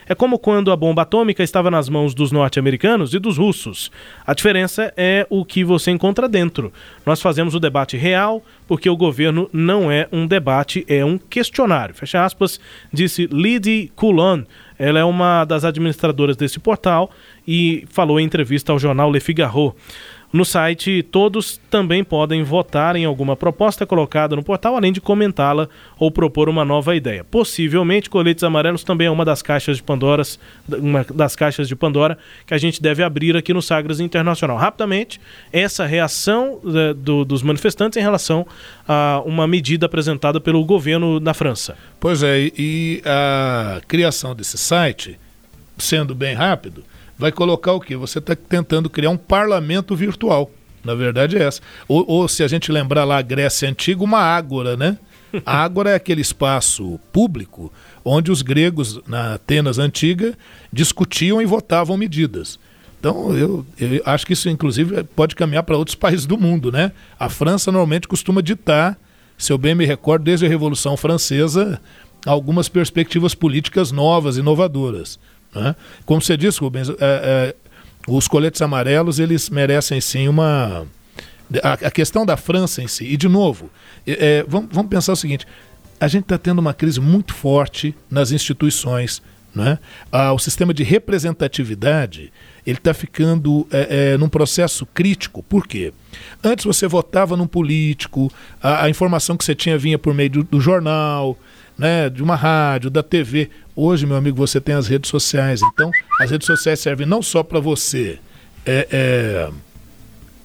[0.08, 3.90] É como quando a bomba atômica estava nas mãos dos norte-americanos e dos russos.
[4.24, 6.72] A diferença é o que você encontra dentro.
[7.04, 11.96] Nós fazemos o debate real, porque o governo não é um debate, é um questionário.
[11.96, 12.60] Fecha aspas,
[12.94, 14.44] disse Lydie Coulon.
[14.80, 17.12] Ela é uma das administradoras desse portal
[17.46, 19.76] e falou em entrevista ao jornal Le Figaro.
[20.32, 25.68] No site, todos também podem votar em alguma proposta colocada no portal, além de comentá-la
[25.98, 27.24] ou propor uma nova ideia.
[27.24, 30.22] Possivelmente, coletes amarelos também é uma das caixas de Pandora,
[30.68, 32.16] uma das caixas de Pandora
[32.46, 34.56] que a gente deve abrir aqui no Sagres Internacional.
[34.56, 35.20] Rapidamente,
[35.52, 38.46] essa reação uh, do, dos manifestantes em relação
[38.88, 41.76] a uma medida apresentada pelo governo na França.
[42.00, 45.20] Pois é, e a criação desse site,
[45.78, 46.84] sendo bem rápido,
[47.20, 47.98] vai colocar o quê?
[47.98, 50.50] Você está tentando criar um parlamento virtual.
[50.84, 51.62] Na verdade é essa.
[51.88, 54.98] Ou, ou, se a gente lembrar lá a Grécia Antiga, uma ágora, né?
[55.46, 57.72] A ágora é aquele espaço público
[58.04, 60.36] onde os gregos, na Atenas Antiga,
[60.72, 62.58] discutiam e votavam medidas.
[63.00, 66.94] Então, eu, eu acho que isso, inclusive, pode caminhar para outros países do mundo, né?
[67.20, 68.98] A França normalmente costuma ditar,
[69.38, 71.80] se eu bem me recordo, desde a Revolução Francesa,
[72.26, 75.20] algumas perspectivas políticas novas, inovadoras.
[75.54, 75.76] Né?
[76.06, 77.56] Como você disse, Rubens, é, é,
[78.08, 80.86] os coletes amarelos eles merecem sim uma.
[81.64, 83.72] A, a, questão da França em si, e de novo,
[84.06, 85.48] é, vamos, vamos pensar o seguinte:
[86.00, 89.22] a gente está tendo uma crise muito forte nas instituições.
[89.54, 89.80] Né?
[90.12, 92.32] Ah, o sistema de representatividade
[92.66, 95.42] ele está ficando é, é, num processo crítico.
[95.42, 95.92] Por quê?
[96.44, 98.32] Antes você votava num político,
[98.62, 101.36] a, a informação que você tinha vinha por meio do, do jornal,
[101.80, 103.50] né, de uma rádio, da TV.
[103.74, 105.62] Hoje, meu amigo, você tem as redes sociais.
[105.62, 108.20] Então, as redes sociais servem não só para você
[108.66, 109.50] é, é,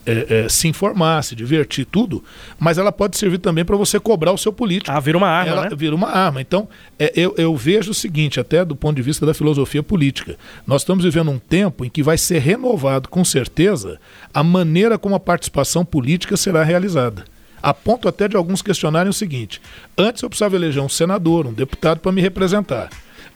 [0.06, 2.22] é, é, se informar, se divertir, tudo,
[2.56, 4.92] mas ela pode servir também para você cobrar o seu político.
[4.92, 5.70] Ah, vira uma arma, ela né?
[5.76, 6.40] Vira uma arma.
[6.40, 10.36] Então, é, eu, eu vejo o seguinte, até do ponto de vista da filosofia política,
[10.64, 13.98] nós estamos vivendo um tempo em que vai ser renovado, com certeza,
[14.32, 17.24] a maneira como a participação política será realizada.
[17.64, 19.58] A ponto até de alguns questionarem o seguinte:
[19.96, 22.90] antes eu precisava eleger um senador, um deputado para me representar.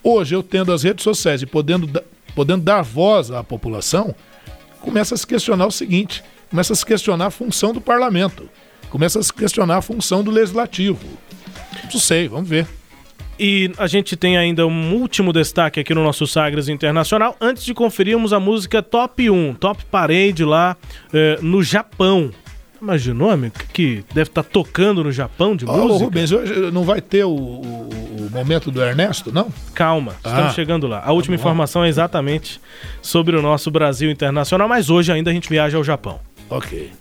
[0.04, 1.88] Hoje, eu tendo as redes sociais e podendo,
[2.34, 4.14] podendo dar voz à população,
[4.82, 8.46] começa a se questionar o seguinte: começa a se questionar a função do parlamento,
[8.90, 11.00] começa a se questionar a função do legislativo.
[11.90, 12.66] Não sei, vamos ver.
[13.40, 17.34] E a gente tem ainda um último destaque aqui no nosso Sagres Internacional.
[17.40, 20.76] Antes de conferirmos a música Top 1, Top Parade lá
[21.14, 22.30] eh, no Japão.
[22.80, 26.04] Imaginou, amigo, que deve estar tá tocando no Japão de oh, música?
[26.04, 29.52] Rubens, hoje não vai ter o, o, o, momento do Ernesto, não?
[29.74, 31.02] Calma, estamos ah, chegando lá.
[31.04, 32.60] A última tá informação é exatamente
[33.02, 36.20] sobre o nosso Brasil Internacional, mas hoje ainda a gente viaja ao Japão.
[36.48, 36.92] Ok.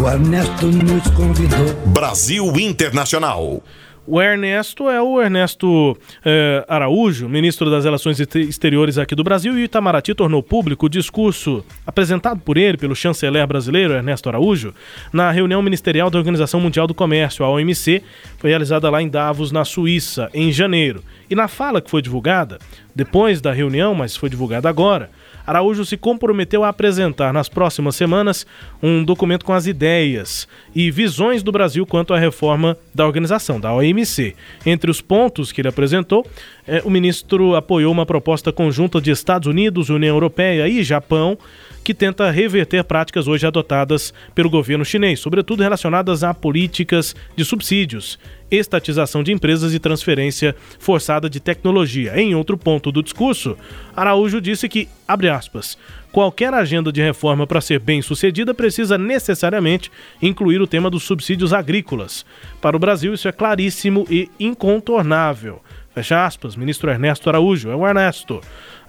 [0.00, 1.74] O Ernesto nos convidou.
[1.86, 3.62] Brasil Internacional.
[4.08, 9.64] O Ernesto é o Ernesto eh, Araújo, ministro das Relações Exteriores aqui do Brasil, e
[9.64, 14.72] Itamaraty tornou público o discurso apresentado por ele, pelo chanceler brasileiro Ernesto Araújo,
[15.12, 18.00] na reunião ministerial da Organização Mundial do Comércio, a OMC,
[18.38, 21.02] foi realizada lá em Davos, na Suíça, em janeiro.
[21.28, 22.60] E na fala que foi divulgada,
[22.94, 25.10] depois da reunião, mas foi divulgada agora,
[25.46, 28.46] Araújo se comprometeu a apresentar nas próximas semanas
[28.82, 33.72] um documento com as ideias e visões do Brasil quanto à reforma da organização, da
[33.72, 34.34] OMC.
[34.64, 36.26] Entre os pontos que ele apresentou,
[36.66, 41.38] eh, o ministro apoiou uma proposta conjunta de Estados Unidos, União Europeia e Japão
[41.86, 48.18] que tenta reverter práticas hoje adotadas pelo governo chinês, sobretudo relacionadas a políticas de subsídios,
[48.50, 52.20] estatização de empresas e transferência forçada de tecnologia.
[52.20, 53.56] Em outro ponto do discurso,
[53.94, 55.76] Araújo disse que, abre aspas,
[56.12, 59.90] qualquer agenda de reforma para ser bem sucedida precisa necessariamente
[60.20, 62.24] incluir o tema dos subsídios agrícolas.
[62.60, 65.60] Para o Brasil, isso é claríssimo e incontornável.
[65.94, 67.70] Fecha aspas, ministro Ernesto Araújo.
[67.70, 68.40] É o Ernesto.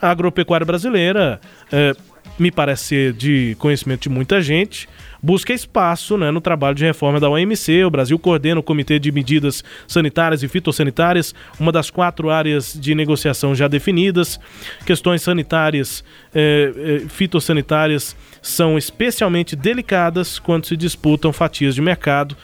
[0.01, 1.39] A agropecuária brasileira.
[1.72, 1.95] É,
[2.38, 4.88] me parece ser de conhecimento de muita gente,
[5.22, 7.84] busca espaço né, no trabalho de reforma da OMC.
[7.84, 12.93] O Brasil coordena o Comitê de Medidas Sanitárias e Fitossanitárias, uma das quatro áreas de
[12.95, 14.39] negociação já definidas.
[14.86, 16.03] Questões sanitárias,
[16.34, 22.36] eh, eh, fitossanitárias são especialmente delicadas quando se disputam fatias de mercado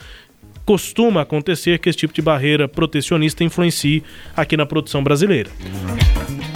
[0.66, 4.04] costuma acontecer que esse tipo de barreira protecionista influencie
[4.36, 5.50] aqui na produção brasileira.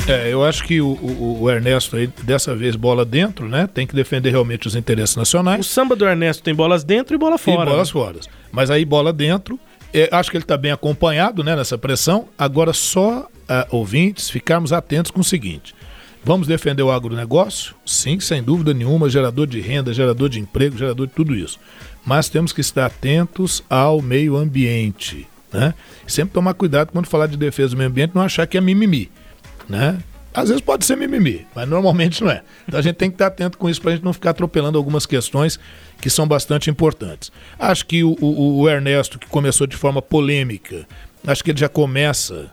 [0.07, 3.67] É, eu acho que o, o, o, Ernesto aí, dessa vez, bola dentro, né?
[3.67, 5.59] Tem que defender realmente os interesses nacionais.
[5.59, 7.63] O samba do Ernesto tem bolas dentro e bola fora.
[7.63, 7.93] E bolas né?
[7.93, 8.19] fora.
[8.49, 9.59] Mas aí, bola dentro.
[9.93, 12.29] É, acho que ele está bem acompanhado né, nessa pressão.
[12.37, 15.75] Agora, só uh, ouvintes, ficarmos atentos com o seguinte.
[16.23, 17.75] Vamos defender o agronegócio?
[17.85, 21.59] Sim, sem dúvida nenhuma, gerador de renda, gerador de emprego, gerador de tudo isso.
[22.07, 25.27] Mas temos que estar atentos ao meio ambiente.
[25.53, 25.75] Né?
[26.07, 29.11] Sempre tomar cuidado quando falar de defesa do meio ambiente, não achar que é mimimi
[29.67, 29.97] né?
[30.33, 32.43] Às vezes pode ser mimimi, mas normalmente não é.
[32.67, 34.77] Então a gente tem que estar atento com isso para a gente não ficar atropelando
[34.77, 35.59] algumas questões
[35.99, 37.31] que são bastante importantes.
[37.57, 40.87] Acho que o, o, o Ernesto, que começou de forma polêmica,
[41.25, 42.51] acho que ele já começa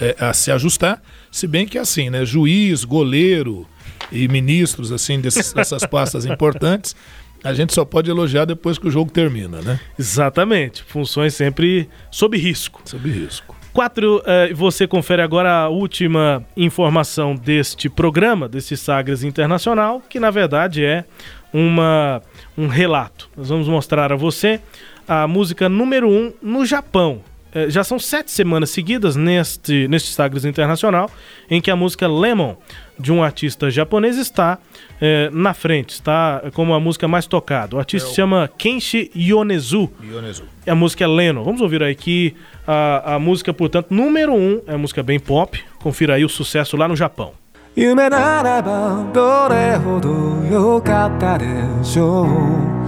[0.00, 2.24] é, a se ajustar, se bem que é assim, né?
[2.24, 3.66] Juiz, goleiro
[4.12, 6.94] e ministros assim dessas pastas importantes,
[7.42, 9.80] a gente só pode elogiar depois que o jogo termina, né?
[9.98, 10.82] Exatamente.
[10.82, 12.82] Funções sempre sob risco.
[12.84, 13.56] Sob risco.
[13.72, 20.30] Quatro, uh, você confere agora a última informação deste programa, desse Sagres Internacional, que na
[20.30, 21.04] verdade é
[21.52, 22.22] uma,
[22.56, 23.28] um relato.
[23.36, 24.60] Nós vamos mostrar a você
[25.06, 27.20] a música número um no Japão.
[27.55, 31.11] Uh, já são sete semanas seguidas neste, neste Sagres Internacional
[31.49, 32.55] em que a música Lemon,
[32.97, 34.57] de um artista japonês, está
[35.01, 37.75] é, na frente, está como a música mais tocada.
[37.75, 38.09] O artista é o...
[38.11, 39.91] se chama Kenshi Yonezu.
[40.01, 40.43] Yonezu.
[40.65, 41.43] E a música é Leno.
[41.43, 44.61] Vamos ouvir aqui a, a música, portanto, número um.
[44.65, 45.61] É uma música bem pop.
[45.79, 47.33] Confira aí o sucesso lá no Japão.
[47.73, 50.09] 夢ならばどれほど
[50.51, 51.45] 良かったで
[51.85, 52.84] しょう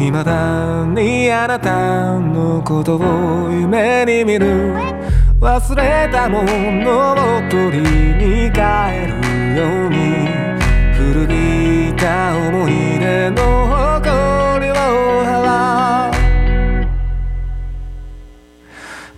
[0.00, 4.74] 未だにあなたのことを夢に見る
[5.38, 7.14] 忘れたものを
[7.50, 8.60] 取りに帰
[9.06, 9.12] る
[9.56, 10.26] ように
[10.94, 13.42] 古びた思い出の
[13.92, 14.74] 誇りを
[15.22, 16.10] 払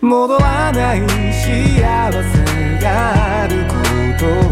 [0.00, 1.00] う戻らない
[1.32, 1.46] 幸
[2.10, 3.74] せがあるこ
[4.18, 4.50] とを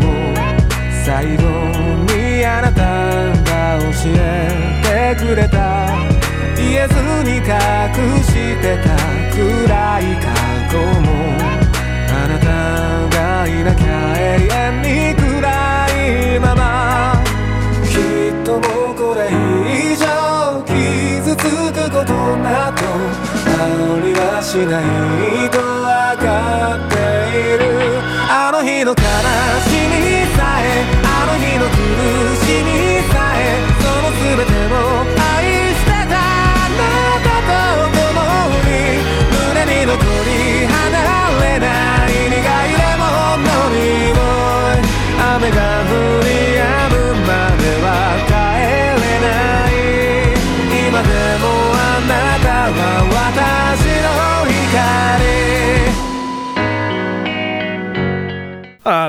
[1.04, 1.42] 最後
[2.14, 2.80] にあなた
[3.50, 6.09] が教えてくれた
[6.60, 6.94] 言えず
[7.24, 7.42] に隠
[8.22, 8.28] し
[8.60, 8.92] てた
[9.34, 10.28] 暗い過
[10.70, 11.08] 去も。
[12.12, 12.46] あなた
[13.16, 13.88] がいなきゃ
[14.18, 15.48] 永遠に暗
[16.36, 16.60] いまま。
[17.88, 20.04] きっともうこれ以上
[20.66, 21.38] 傷つ
[21.72, 22.78] くことなど
[23.46, 23.64] あ
[24.04, 25.64] りはしないと分
[26.24, 26.28] か
[26.76, 26.94] って
[27.32, 27.64] いる。
[28.28, 31.74] あの日の悲しみさえあの日の苦
[32.44, 32.68] しみ
[33.10, 35.09] さえその全てを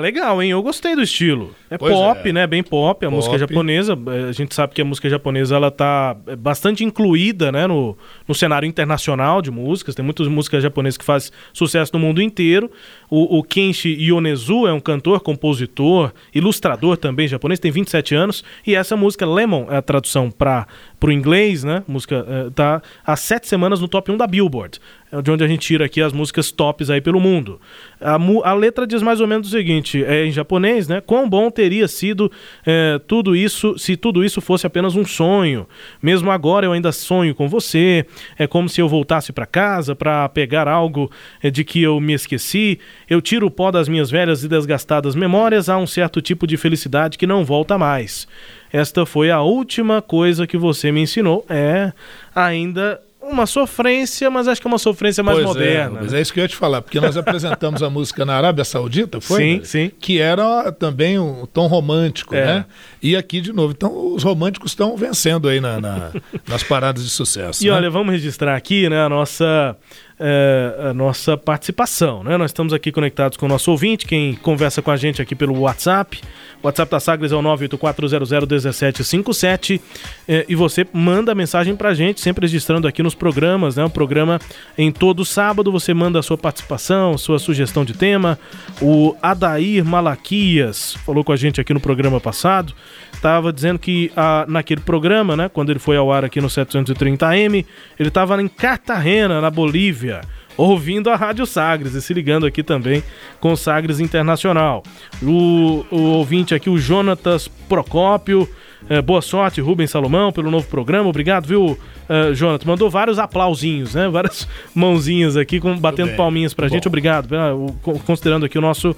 [0.02, 0.52] legal, hein?
[0.52, 1.56] Eu gostei do estilo.
[1.70, 2.34] É pois pop, é.
[2.34, 2.48] né?
[2.48, 3.16] Bem pop, a pop.
[3.16, 3.98] música japonesa.
[4.08, 7.98] É, a gente sabe que a música japonesa ela tá é, bastante incluída, né, no,
[8.28, 9.96] no cenário internacional de músicas.
[9.96, 12.70] Tem muitas músicas japonesas que fazem sucesso no mundo inteiro.
[13.10, 18.44] O, o Kenshi Yonezu é um cantor, compositor, ilustrador também japonês, tem 27 anos.
[18.66, 20.68] E essa música Lemon é a tradução para
[21.02, 21.84] o inglês, né?
[21.88, 24.80] Música é, tá há sete semanas no top 1 da Billboard.
[25.12, 27.60] É de onde a gente tira aqui as músicas tops aí pelo mundo.
[28.00, 31.02] A, a letra diz mais ou menos o seguinte, é em japonês, né?
[31.02, 32.32] Quão bom teria sido
[32.66, 35.68] é, tudo isso se tudo isso fosse apenas um sonho.
[36.02, 38.06] Mesmo agora eu ainda sonho com você.
[38.40, 41.12] É como se eu voltasse para casa para pegar algo
[41.44, 42.80] é, de que eu me esqueci.
[43.10, 46.56] Eu tiro o pó das minhas velhas e desgastadas memórias a um certo tipo de
[46.56, 48.28] felicidade que não volta mais.
[48.72, 51.46] Esta foi a última coisa que você me ensinou.
[51.50, 51.92] É
[52.34, 56.00] ainda uma sofrência, mas acho que é uma sofrência mais pois é, moderna.
[56.00, 58.36] É, mas é isso que eu ia te falar, porque nós apresentamos a música na
[58.36, 59.42] Arábia Saudita, foi?
[59.42, 59.64] Sim, né?
[59.64, 59.92] sim.
[60.00, 62.46] Que era também um tom romântico, é.
[62.46, 62.66] né?
[63.02, 63.74] E aqui de novo.
[63.76, 66.12] Então os românticos estão vencendo aí na, na
[66.48, 67.64] nas paradas de sucesso.
[67.64, 67.74] E né?
[67.74, 69.76] olha, vamos registrar aqui né, a nossa
[70.24, 72.24] é, a nossa participação.
[72.24, 72.38] Né?
[72.38, 75.60] Nós estamos aqui conectados com o nosso ouvinte, quem conversa com a gente aqui pelo
[75.60, 76.22] WhatsApp.
[76.62, 79.82] O WhatsApp da Sagres é o 984001757
[80.28, 83.76] é, e você manda mensagem para a gente, sempre registrando aqui nos programas.
[83.76, 83.84] Né?
[83.84, 84.40] O programa
[84.78, 88.38] em todo sábado você manda a sua participação, sua sugestão de tema.
[88.80, 92.76] O Adair Malaquias falou com a gente aqui no programa passado
[93.22, 97.64] estava dizendo que a, naquele programa, né, quando ele foi ao ar aqui no 730M,
[98.00, 100.22] ele estava em Cartagena, na Bolívia,
[100.58, 103.04] ouvindo a Rádio Sagres e se ligando aqui também
[103.40, 104.82] com Sagres Internacional.
[105.22, 108.50] O, o ouvinte aqui, o Jonatas Procópio,
[108.90, 111.10] é, boa sorte, Rubens Salomão, pelo novo programa.
[111.10, 111.78] Obrigado, viu,
[112.10, 112.68] uh, Jonathan?
[112.68, 114.10] Mandou vários aplausinhos, né?
[114.10, 116.74] Várias mãozinhas aqui, com, batendo palminhas pra Bom.
[116.74, 116.88] gente.
[116.88, 118.96] Obrigado, uh, considerando aqui o nosso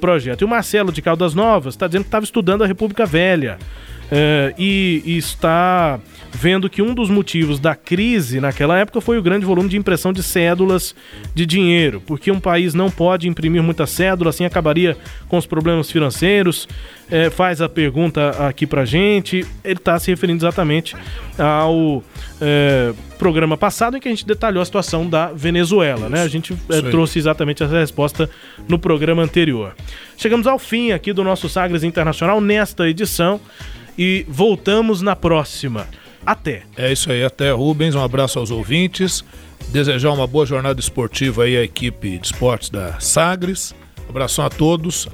[0.00, 0.42] projeto.
[0.42, 3.58] E o Marcelo de Caldas Novas está dizendo que estava estudando a República Velha.
[4.10, 6.00] É, e, e, está
[6.32, 10.12] vendo que um dos motivos da crise naquela época foi o grande volume de impressão
[10.12, 10.94] de cédulas
[11.34, 14.96] de dinheiro, porque um país não pode imprimir muita cédula, assim acabaria
[15.28, 16.66] com os problemas financeiros.
[17.10, 20.94] É, faz a pergunta aqui pra gente, ele está se referindo exatamente
[21.38, 22.02] ao
[22.40, 26.22] é, programa passado em que a gente detalhou a situação da Venezuela, né?
[26.22, 26.54] A gente
[26.90, 28.28] trouxe exatamente essa resposta
[28.68, 29.74] no programa anterior.
[30.16, 33.40] Chegamos ao fim aqui do nosso Sagres Internacional nesta edição
[33.98, 35.88] e voltamos na próxima.
[36.24, 36.62] Até.
[36.76, 39.24] É isso aí, até Rubens, um abraço aos ouvintes.
[39.70, 43.74] Desejar uma boa jornada esportiva aí à equipe de esportes da Sagres.
[44.08, 45.08] Abração a todos.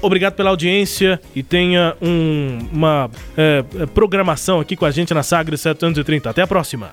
[0.00, 5.22] Obrigado pela audiência e tenha um, uma é, é programação aqui com a gente na
[5.22, 6.30] Sagres 730.
[6.30, 6.92] Até a próxima.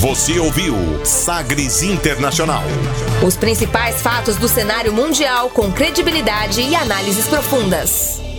[0.00, 2.62] Você ouviu Sagres Internacional.
[3.24, 8.29] Os principais fatos do cenário mundial com credibilidade e análises profundas.